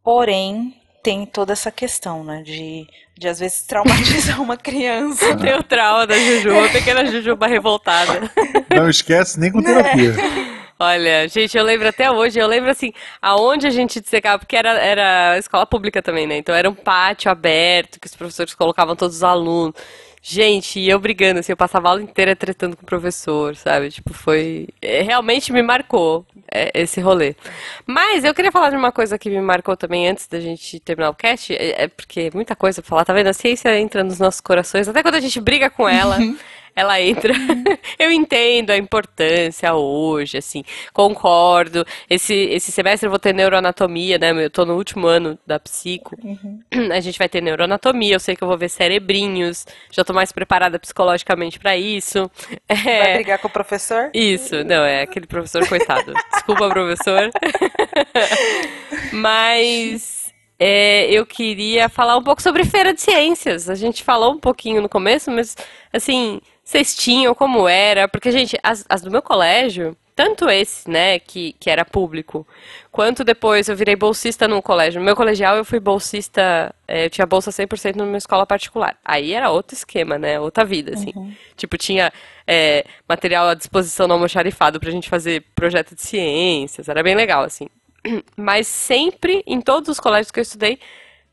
[0.04, 2.88] Porém, tem toda essa questão, né, de,
[3.18, 5.36] de às vezes traumatizar uma criança.
[5.38, 8.32] Tem o trauma da Juju, uma pequena Jujuba revoltada.
[8.76, 10.14] Não esquece nem com terapia.
[10.80, 12.92] Olha, gente, eu lembro até hoje, eu lembro assim,
[13.22, 16.38] aonde a gente dissecava, porque era, era escola pública também, né?
[16.38, 19.76] Então era um pátio aberto que os professores colocavam todos os alunos.
[20.24, 23.90] Gente, e eu brigando, assim, eu passava a aula inteira tretando com o professor, sabe?
[23.90, 24.68] Tipo, foi.
[24.80, 27.36] é, realmente me marcou é, esse rolê.
[27.88, 31.10] Mas eu queria falar de uma coisa que me marcou também antes da gente terminar
[31.10, 33.28] o cast, é, é porque muita coisa pra falar, tá vendo?
[33.28, 36.18] A ciência entra nos nossos corações, até quando a gente briga com ela.
[36.76, 37.34] Ela entra.
[38.00, 40.64] eu entendo a importância hoje, assim,
[40.94, 41.86] concordo.
[42.10, 44.32] Esse, esse semestre eu vou ter neuroanatomia, né?
[44.32, 46.16] Eu tô no último ano da psico.
[46.92, 50.32] A gente vai ter neuroanatomia, eu sei que eu vou ver cerebrinhos, já tô mais
[50.32, 52.30] preparada psicologicamente pra isso.
[52.70, 54.10] Vai É, brigar com o professor?
[54.14, 56.14] isso, não, é aquele professor coitado.
[56.34, 57.30] Desculpa, professor.
[59.12, 60.22] Mas
[60.60, 63.70] é, eu queria falar um pouco sobre feira de ciências.
[63.70, 65.56] A gente falou um pouquinho no começo, mas
[65.92, 68.08] assim, vocês tinham como era?
[68.08, 72.46] Porque, gente, as, as do meu colégio, tanto esse, né, que, que era público,
[72.92, 75.00] quanto depois eu virei bolsista no colégio.
[75.00, 78.98] No meu colegial eu fui bolsista, é, eu tinha bolsa 100% numa escola particular.
[79.04, 81.12] Aí era outro esquema, né, outra vida, assim.
[81.56, 82.14] Tipo, tinha
[82.46, 87.44] é, material à disposição no almoxarifado pra gente fazer projeto de ciências, era bem legal,
[87.44, 87.68] assim.
[88.36, 90.80] Mas sempre, em todos os colégios que eu estudei,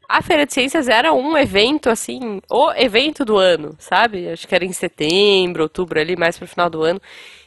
[0.09, 4.31] a Feira de Ciências era um evento, assim, o evento do ano, sabe?
[4.31, 7.01] Acho que era em setembro, outubro, ali, mais pro final do ano.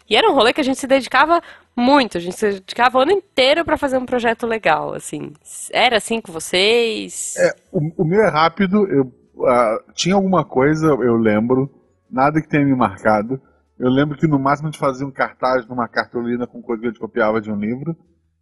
[0.08, 1.42] E era um rolê que a gente se dedicava
[1.76, 5.34] muito, a gente se dedicava o ano inteiro pra fazer um projeto legal, assim.
[5.72, 7.36] Era assim com vocês?
[7.72, 9.12] O, o meu é rápido, eu
[9.48, 11.68] ah, tinha alguma coisa, eu lembro,
[12.12, 13.42] nada que tenha me marcado.
[13.80, 16.88] Eu lembro que no máximo a gente fazia um cartaz numa cartolina com coisa que
[16.88, 17.96] a gente copiava de um livro,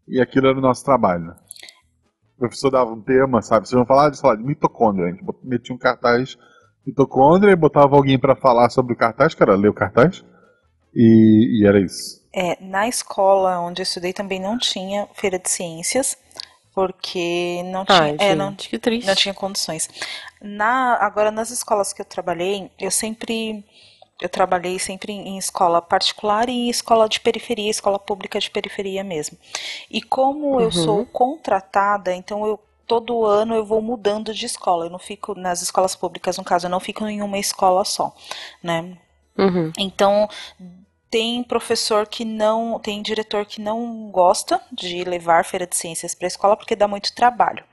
[0.06, 1.34] e aquilo era o nosso trabalho.
[2.40, 3.68] O professor dava um tema, sabe?
[3.68, 5.08] Vocês vão falar de, sei lá, de mitocôndria.
[5.08, 6.38] A gente metia um cartaz
[6.88, 10.24] mitocôndria e botava alguém pra falar sobre o cartaz, que era ler o cartaz,
[10.96, 12.26] e, e era isso.
[12.34, 16.18] É, na escola onde eu estudei também não tinha feira de ciências,
[16.74, 19.06] porque não tinha, Ai, é, não, gente, que triste.
[19.06, 19.90] não tinha condições.
[20.42, 23.66] Na, agora, nas escolas que eu trabalhei, eu sempre,
[24.20, 29.04] eu trabalhei sempre em escola particular e em escola de periferia, escola pública de periferia
[29.04, 29.38] mesmo.
[29.90, 32.60] E como eu sou contratada, então eu
[32.90, 34.86] todo ano eu vou mudando de escola.
[34.86, 38.14] Eu não fico nas escolas públicas, no caso, eu não fico em uma escola só,
[38.64, 38.98] né?
[39.38, 39.72] Uhum.
[39.78, 40.28] Então,
[41.10, 46.26] tem professor que não, tem diretor que não gosta de levar feira de ciências para
[46.26, 47.64] a escola porque dá muito trabalho.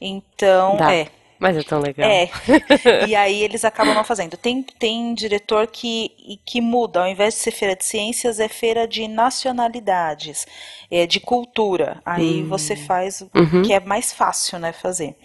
[0.00, 0.94] Então, Dá.
[0.94, 1.08] é,
[1.42, 2.16] Mas é tão legal.
[2.16, 2.28] é.
[3.00, 4.36] E aí eles acabam não fazendo.
[4.36, 8.86] Tem, tem diretor que, que muda, ao invés de ser feira de ciências, é feira
[8.88, 10.46] de nacionalidades,
[10.90, 12.00] é de cultura.
[12.04, 13.62] Aí você faz o Uhum.
[13.62, 15.16] que é mais fácil, né, fazer.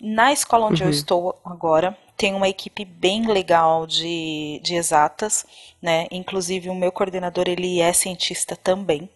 [0.00, 0.90] Na escola onde eu Uhum.
[0.90, 5.46] estou agora, tem uma equipe bem legal de, de exatas,
[5.82, 6.06] né?
[6.10, 9.08] Inclusive o meu coordenador, ele é cientista também.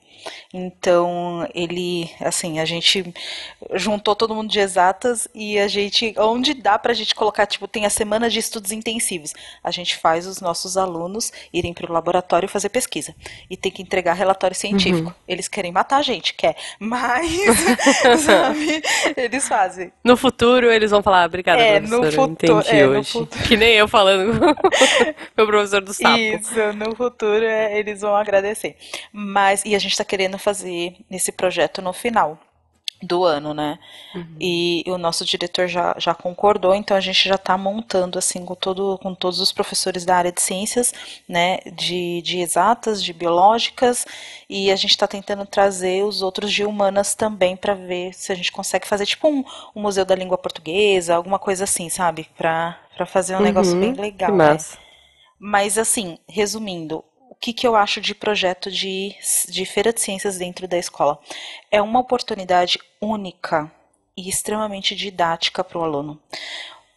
[0.52, 3.12] Então, ele, assim, a gente
[3.74, 7.84] juntou todo mundo de exatas e a gente, onde dá pra gente colocar, tipo, tem
[7.86, 9.34] a semana de estudos intensivos.
[9.62, 13.14] A gente faz os nossos alunos irem pro laboratório fazer pesquisa
[13.50, 15.14] e tem que entregar relatório científico.
[15.26, 17.30] Eles querem matar a gente, quer, mas,
[18.24, 18.82] sabe,
[19.16, 19.92] eles fazem.
[20.02, 23.12] No futuro eles vão falar, obrigada, É, no professora, futuro- entendi é, no hoje.
[23.12, 23.42] futuro.
[23.44, 24.46] Que nem eu falando com
[25.36, 26.18] meu professor do sapo.
[26.18, 28.76] Isso, no futuro é, eles vão agradecer.
[29.12, 32.38] Mas, e a gente tá querendo fazer esse projeto no final
[33.02, 33.78] do ano, né?
[34.40, 38.54] E o nosso diretor já, já concordou, então a gente já está montando assim com
[38.54, 40.94] todo, com todos os professores da área de ciências,
[41.28, 41.58] né?
[41.76, 44.06] De, de exatas, de biológicas,
[44.48, 48.34] e a gente está tentando trazer os outros de humanas também para ver se a
[48.36, 49.44] gente consegue fazer tipo um,
[49.74, 52.28] um museu da língua portuguesa, alguma coisa assim, sabe?
[52.36, 54.58] Para para fazer um negócio Uhum, bem que legal, né?
[54.58, 54.78] massa.
[55.38, 57.04] Mas assim, resumindo,
[57.40, 59.14] que, que eu acho de projeto de,
[59.48, 61.18] de feira de ciências dentro da escola?
[61.70, 63.70] É uma oportunidade única
[64.16, 66.20] e extremamente didática para o aluno.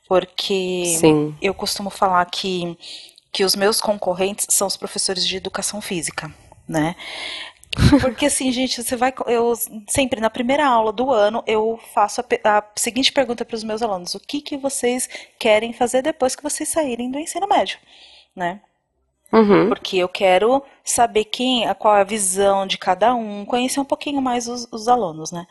[0.08, 1.36] Porque Sim.
[1.42, 2.78] eu costumo falar que,
[3.32, 6.34] que os meus concorrentes são os professores de educação física,
[6.68, 6.96] né?
[8.02, 9.14] Porque assim, gente, você vai.
[9.28, 9.54] Eu
[9.88, 13.82] sempre na primeira aula do ano eu faço a, a seguinte pergunta para os meus
[13.82, 15.08] alunos: o que que vocês
[15.40, 17.80] querem fazer depois que vocês saírem do ensino médio,
[18.36, 18.60] né?
[19.32, 19.70] Uhum.
[19.70, 24.22] Porque eu quero saber quem, qual é a visão de cada um, conhecer um pouquinho
[24.22, 25.48] mais os, os alunos, né?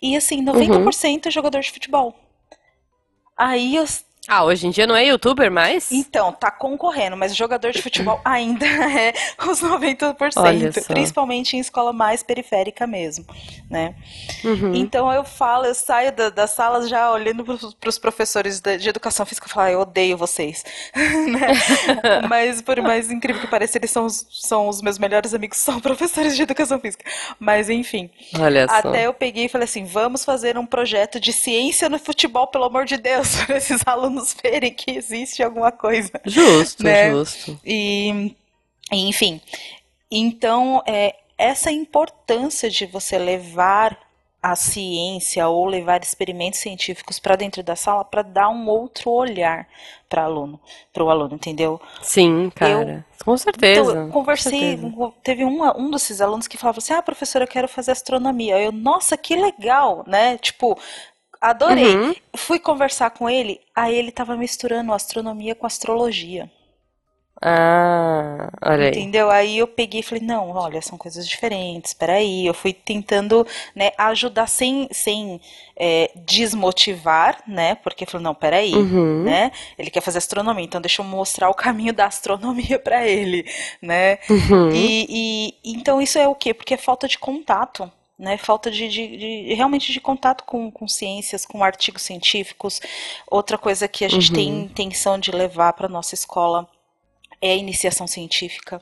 [0.00, 2.14] E assim, 90% é jogador de futebol.
[3.36, 3.84] Aí eu,
[4.26, 5.90] Ah, hoje em dia não é youtuber mais?
[5.92, 9.12] então, tá concorrendo, mas jogador de futebol ainda é
[9.46, 10.94] os 90%, Olha só.
[10.94, 13.26] principalmente em escola mais periférica mesmo,
[13.68, 13.94] né?
[14.42, 14.74] Uhum.
[14.74, 18.88] Então eu falo, eu saio da, das salas já olhando para os professores de, de
[18.88, 20.64] educação física e falo, ah, eu odeio vocês.
[21.24, 21.48] Né?
[22.28, 25.80] Mas por mais incrível que pareça, eles são os, são os meus melhores amigos, são
[25.80, 27.04] professores de educação física.
[27.38, 28.74] Mas enfim, Olha só.
[28.74, 32.64] até eu peguei e falei assim, vamos fazer um projeto de ciência no futebol, pelo
[32.64, 36.12] amor de Deus, para esses alunos verem que existe alguma coisa.
[36.24, 37.10] Justo, né?
[37.10, 37.58] justo.
[37.64, 38.34] E,
[38.92, 39.40] enfim,
[40.10, 43.98] então é, essa importância de você levar
[44.44, 49.66] a ciência ou levar experimentos científicos para dentro da sala para dar um outro olhar
[50.06, 50.60] para aluno,
[50.92, 51.80] para o aluno, entendeu?
[52.02, 53.06] Sim, cara.
[53.18, 53.90] Eu, com certeza.
[53.90, 55.12] Então, eu conversei, certeza.
[55.22, 58.60] teve um, um desses alunos que falava assim: "Ah, professora, eu quero fazer astronomia".
[58.60, 60.36] Eu, nossa, que legal, né?
[60.36, 60.78] Tipo,
[61.50, 61.96] adorei.
[61.96, 62.14] Uhum.
[62.36, 66.50] Fui conversar com ele, aí ele estava misturando astronomia com astrologia.
[67.46, 68.90] Ah, olha aí.
[68.90, 69.30] Entendeu?
[69.30, 72.46] Aí eu peguei e falei, não, olha, são coisas diferentes, peraí.
[72.46, 75.38] Eu fui tentando né, ajudar sem, sem
[75.76, 77.74] é, desmotivar, né?
[77.74, 79.24] Porque falei, não, peraí, uhum.
[79.24, 79.52] né?
[79.78, 83.44] Ele quer fazer astronomia, então deixa eu mostrar o caminho da astronomia para ele,
[83.82, 84.18] né?
[84.30, 84.70] Uhum.
[84.70, 86.54] E, e, então isso é o quê?
[86.54, 87.92] Porque é falta de contato.
[88.16, 92.80] Né, falta de, de, de, realmente de contato com, com ciências, com artigos científicos.
[93.28, 94.34] Outra coisa que a gente uhum.
[94.36, 96.68] tem intenção de levar para nossa escola
[97.42, 98.80] é a iniciação científica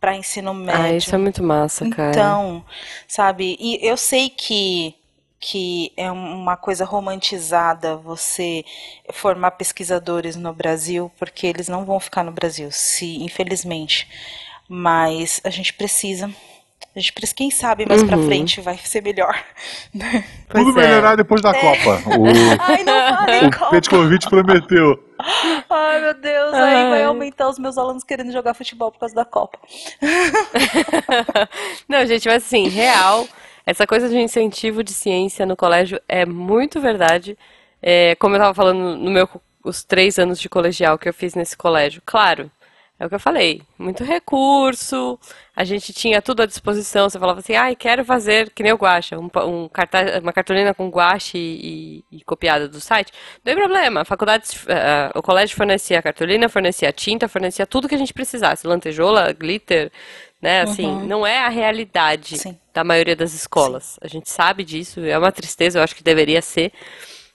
[0.00, 0.80] para ensino médio.
[0.80, 2.10] Ah, isso é muito massa, cara.
[2.10, 2.64] Então,
[3.06, 4.94] sabe, e eu sei que
[5.40, 8.64] que é uma coisa romantizada você
[9.12, 14.08] formar pesquisadores no Brasil, porque eles não vão ficar no Brasil, se infelizmente.
[14.68, 16.28] Mas a gente precisa
[16.98, 18.08] a gente precisa, quem sabe mais uhum.
[18.08, 19.38] pra frente vai ser melhor.
[20.48, 20.86] Tudo é.
[20.86, 21.60] melhorar depois da é.
[21.60, 22.02] Copa.
[22.18, 22.26] O,
[22.60, 23.70] Ai, não falei o Copa.
[23.70, 25.04] Petkovic prometeu.
[25.70, 26.74] Ai, meu Deus, Ai.
[26.74, 29.58] aí vai aumentar os meus alunos querendo jogar futebol por causa da Copa.
[31.88, 33.26] Não, gente, mas assim, real,
[33.64, 37.38] essa coisa de incentivo de ciência no colégio é muito verdade.
[37.80, 39.28] É, como eu estava falando no meu
[39.64, 42.50] os três anos de colegial que eu fiz nesse colégio, claro,
[43.00, 45.18] é o que eu falei, muito recurso,
[45.54, 48.72] a gente tinha tudo à disposição, você falava assim, ai, ah, quero fazer, que nem
[48.72, 53.44] o guache, um, um cartaz, uma cartolina com guache e, e, copiada do site, não
[53.44, 57.88] tem problema, a faculdade, uh, o colégio fornecia a cartolina, fornecia a tinta, fornecia tudo
[57.88, 59.92] que a gente precisasse, lantejola, glitter,
[60.42, 61.06] né, assim, uhum.
[61.06, 62.58] não é a realidade Sim.
[62.74, 63.98] da maioria das escolas, Sim.
[64.02, 66.72] a gente sabe disso, é uma tristeza, eu acho que deveria ser,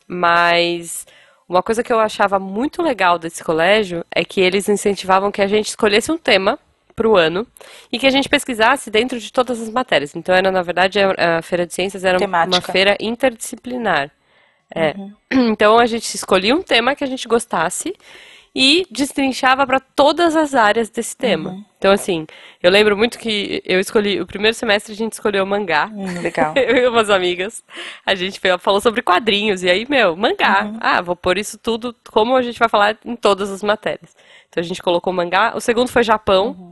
[0.06, 1.06] mas
[1.54, 5.48] uma coisa que eu achava muito legal desse colégio é que eles incentivavam que a
[5.48, 6.58] gente escolhesse um tema
[6.96, 7.46] para o ano
[7.92, 10.16] e que a gente pesquisasse dentro de todas as matérias.
[10.16, 12.56] Então, era na verdade a, feira de ciências era Temática.
[12.56, 14.12] uma feira interdisciplinar.
[14.74, 14.96] É.
[14.98, 15.14] Uhum.
[15.52, 17.96] Então a gente escolhia um tema que a gente gostasse
[18.56, 21.52] e destrinchava para todas as áreas desse tema.
[21.52, 21.66] Uhum.
[21.78, 22.28] Então, assim,
[22.62, 25.90] eu lembro muito que eu escolhi, o primeiro semestre a gente escolheu mangá.
[25.92, 26.54] Hum, legal.
[26.58, 27.64] eu e umas amigas.
[28.06, 29.64] A gente falou sobre quadrinhos.
[29.64, 30.66] E aí, meu, mangá.
[30.66, 30.78] Uhum.
[30.80, 34.16] Ah, vou pôr isso tudo como a gente vai falar em todas as matérias.
[34.48, 35.54] Então a gente colocou mangá.
[35.56, 36.72] O segundo foi Japão, uhum.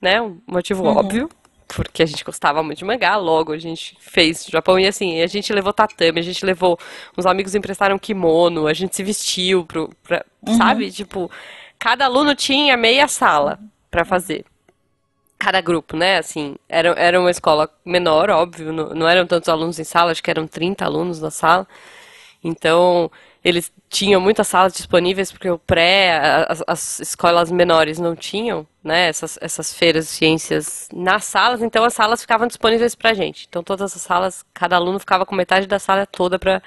[0.00, 0.22] né?
[0.22, 0.96] Um motivo uhum.
[0.96, 1.28] óbvio
[1.68, 5.26] porque a gente gostava muito de mangá, logo a gente fez Japão e assim, a
[5.26, 6.78] gente levou tatame, a gente levou,
[7.16, 10.56] uns amigos emprestaram kimono, a gente se vestiu pro, pra, uhum.
[10.56, 10.90] sabe?
[10.90, 11.30] Tipo,
[11.78, 13.58] cada aluno tinha meia sala
[13.90, 14.44] para fazer.
[15.38, 16.18] Cada grupo, né?
[16.18, 20.22] Assim, era, era uma escola menor, óbvio, não, não eram tantos alunos em sala, acho
[20.22, 21.66] que eram 30 alunos na sala.
[22.42, 23.10] Então,
[23.46, 26.18] eles tinham muitas salas disponíveis porque o pré,
[26.48, 31.84] as, as, escolas menores não tinham, né, essas, essas feiras de ciências nas salas, então
[31.84, 33.46] as salas ficavam disponíveis para gente.
[33.48, 36.60] Então todas as salas, cada aluno ficava com metade da sala toda para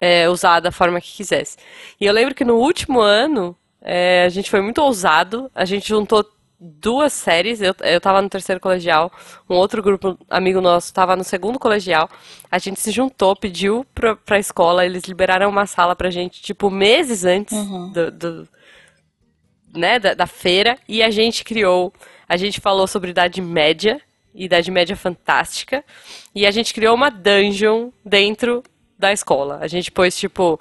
[0.00, 1.56] é, usar da forma que quisesse.
[2.00, 5.88] E eu lembro que no último ano é, a gente foi muito ousado, a gente
[5.88, 6.24] juntou
[6.58, 7.60] duas séries.
[7.60, 9.12] Eu, eu tava no terceiro colegial,
[9.48, 12.08] um outro grupo amigo nosso tava no segundo colegial.
[12.50, 16.70] A gente se juntou, pediu pra, pra escola, eles liberaram uma sala pra gente, tipo,
[16.70, 17.92] meses antes uhum.
[17.92, 18.48] do, do,
[19.74, 21.92] né, da, da feira, e a gente criou.
[22.28, 24.00] A gente falou sobre Idade Média,
[24.34, 25.84] Idade Média Fantástica,
[26.34, 28.62] e a gente criou uma dungeon dentro
[28.98, 29.58] da escola.
[29.60, 30.58] A gente pôs, tipo.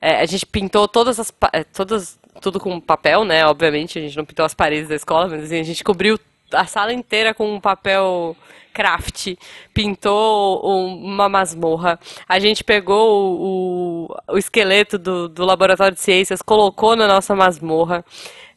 [0.00, 1.32] É, a gente pintou todas as.
[1.52, 3.44] É, todas tudo com papel, né?
[3.46, 6.18] Obviamente, a gente não pintou as paredes da escola, mas assim, a gente cobriu
[6.52, 8.36] a sala inteira com um papel
[8.72, 9.34] craft,
[9.74, 11.98] pintou uma masmorra.
[12.28, 18.04] A gente pegou o, o esqueleto do, do laboratório de ciências, colocou na nossa masmorra.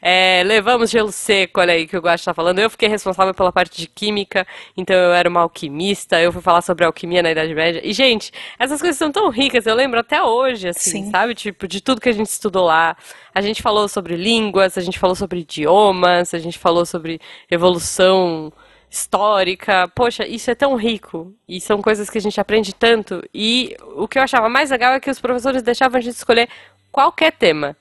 [0.02, 2.60] É, levamos gelo seco, olha aí que o Guacho está falando.
[2.60, 6.62] Eu fiquei responsável pela parte de química, então eu era uma alquimista, eu fui falar
[6.62, 7.82] sobre alquimia na Idade Média.
[7.84, 11.12] E, gente, essas coisas são tão ricas, eu lembro até hoje, assim, Sim.
[11.12, 11.36] sabe?
[11.36, 12.98] Tipo, de tudo que a gente estudou lá.
[13.34, 18.52] A gente falou sobre línguas, a gente falou sobre idiomas, a gente falou sobre evolução
[18.90, 19.88] histórica.
[19.96, 21.34] Poxa, isso é tão rico.
[21.48, 23.24] E são coisas que a gente aprende tanto.
[23.34, 26.50] E o que eu achava mais legal é que os professores deixavam a gente escolher
[26.92, 27.78] qualquer tema.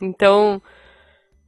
[0.00, 0.60] Então,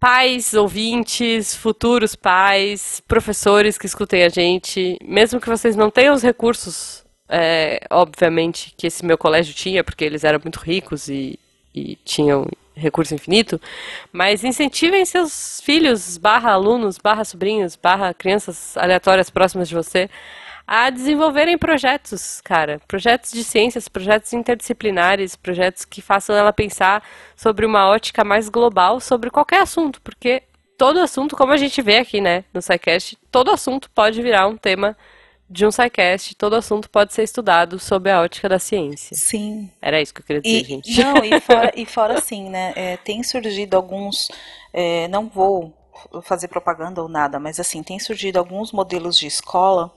[0.06, 6.22] pais, ouvintes, futuros pais, professores que escutem a gente, mesmo que vocês não tenham os
[6.22, 11.36] recursos, é, obviamente, que esse meu colégio tinha, porque eles eram muito ricos e,
[11.74, 12.46] e tinham
[12.76, 13.60] recurso infinito,
[14.12, 20.08] mas incentivem seus filhos, barra alunos, barra sobrinhos, barra crianças aleatórias próximas de você
[20.66, 22.80] a desenvolverem projetos, cara.
[22.88, 27.02] Projetos de ciências, projetos interdisciplinares, projetos que façam ela pensar
[27.36, 30.42] sobre uma ótica mais global sobre qualquer assunto, porque
[30.76, 34.56] todo assunto, como a gente vê aqui, né, no SciCast, todo assunto pode virar um
[34.56, 34.96] tema
[35.48, 39.16] de um SciCast, todo assunto pode ser estudado sob a ótica da ciência.
[39.16, 39.70] Sim.
[39.80, 41.00] Era isso que eu queria dizer, E, gente.
[41.00, 42.72] não, e fora, e fora assim, né?
[42.74, 44.28] é, tem surgido alguns.
[44.72, 45.72] é, não vou
[46.24, 49.92] fazer propaganda ou nada, mas assim, tem surgido alguns modelos de escola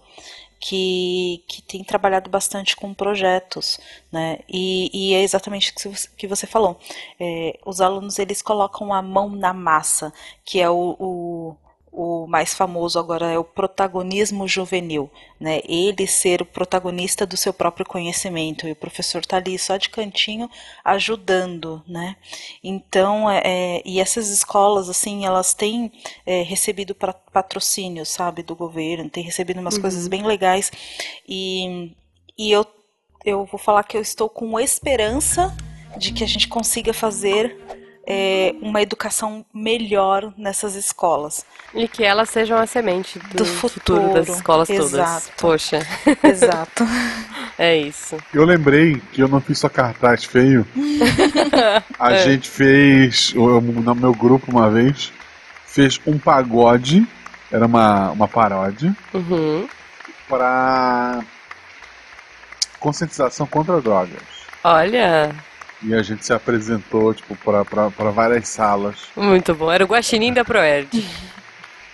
[0.59, 3.79] que, que têm trabalhado bastante com projetos,
[4.11, 4.39] né?
[4.47, 6.77] E, e é exatamente o que você falou.
[7.19, 11.55] É, os alunos eles colocam a mão na massa, que é o, o
[12.01, 15.59] o mais famoso agora é o protagonismo juvenil, né?
[15.65, 19.89] Ele ser o protagonista do seu próprio conhecimento e o professor tá ali só de
[19.89, 20.49] cantinho
[20.81, 22.15] ajudando, né?
[22.63, 25.91] Então, é, é, e essas escolas assim, elas têm
[26.25, 30.71] é, recebido pra- patrocínio, sabe, do governo, têm recebido umas coisas bem legais
[31.27, 31.91] e,
[32.37, 32.65] e eu
[33.25, 35.53] eu vou falar que eu estou com esperança
[35.97, 37.59] de que a gente consiga fazer
[38.11, 41.45] é, uma educação melhor nessas escolas.
[41.75, 44.01] E que elas sejam a semente do, Do futuro.
[44.13, 44.37] das futuro.
[44.37, 44.93] escolas todas.
[44.93, 45.31] Exato.
[45.37, 45.79] Poxa,
[46.23, 46.83] Exato.
[47.57, 48.17] é isso.
[48.33, 50.65] Eu lembrei que eu não fiz só cartaz feio.
[51.99, 52.23] A É.
[52.23, 55.13] gente fez, eu- no meu grupo uma vez,
[55.67, 57.07] fez um pagode,
[57.51, 59.67] era uma, uma paródia, Uhum.
[60.27, 61.19] para
[62.79, 64.21] conscientização contra drogas.
[64.63, 65.35] Olha,
[65.81, 67.63] E a gente se apresentou, tipo, pra
[68.11, 68.95] várias salas.
[69.15, 69.71] muito bom.
[69.71, 70.89] Era o guaxinim da Proerd.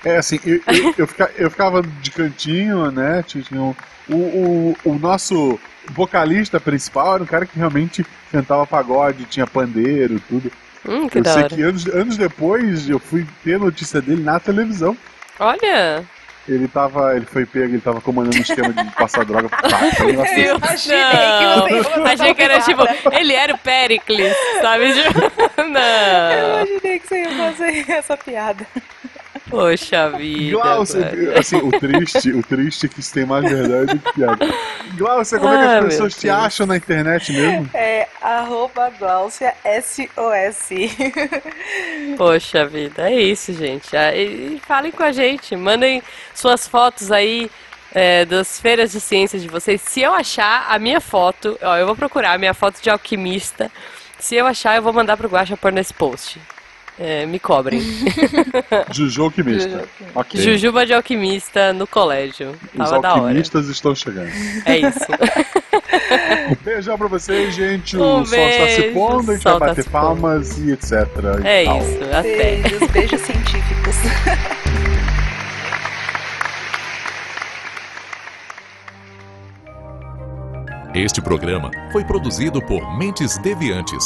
[0.03, 3.23] É assim, eu, eu, eu, fica- eu ficava de cantinho, né?
[3.27, 3.75] Tinha, o,
[4.13, 5.59] o, o nosso
[5.89, 10.51] vocalista principal era um cara que realmente cantava pagode, tinha pandeiro, tudo.
[10.87, 11.49] Hum, que eu sei hora.
[11.49, 14.95] que anos, anos depois eu fui ter notícia dele na televisão.
[15.39, 16.03] Olha,
[16.47, 17.15] Ele tava.
[17.15, 20.03] Ele foi pego, ele tava comandando um esquema de passar droga pro pato.
[20.03, 20.89] um negócio Eu desse.
[20.93, 22.83] imaginei que botar Achei que era tipo,
[23.13, 24.93] ele era o Pericles, sabe?
[25.01, 25.19] Tipo,
[25.57, 26.61] Eu Não.
[26.65, 28.65] imaginei que você ia fazer essa piada.
[29.55, 30.51] Poxa vida.
[30.57, 31.39] Glaucio, velho.
[31.39, 34.45] assim, o triste, o triste é que isso tem mais verdade do que piada.
[34.97, 37.69] Glaucio, como é que Ah, as pessoas te acham na internet mesmo?
[37.73, 40.69] É arroba Glaucia SOS.
[42.17, 43.95] Poxa vida, é isso, gente.
[43.95, 46.03] Ah, E, e falem com a gente, mandem
[46.33, 47.49] suas fotos aí
[47.93, 49.81] é, das feiras de ciências de vocês.
[49.81, 53.71] Se eu achar a minha foto, ó, eu vou procurar a minha foto de alquimista.
[54.19, 56.39] Se eu achar, eu vou mandar pro Guaxa pôr nesse post.
[56.97, 57.81] É, me cobrem.
[58.91, 59.69] Juju alquimista.
[59.69, 60.41] Juju Ok.
[60.41, 62.51] Jujuba de alquimista no colégio.
[62.73, 63.21] Os Tava da hora.
[63.23, 64.29] alquimistas estão chegando.
[64.65, 65.05] É isso.
[66.49, 67.97] Um beijão pra vocês, gente.
[67.97, 70.71] Um o sol está se beijo, pondo, a gente sol vai tá bater palmas e
[70.71, 70.91] etc.
[71.43, 71.77] e É tal.
[71.79, 71.99] isso.
[72.13, 72.55] Até.
[72.61, 73.95] Beijos, beijos científicos.
[80.93, 84.05] Este programa foi produzido por Mentes Deviantes.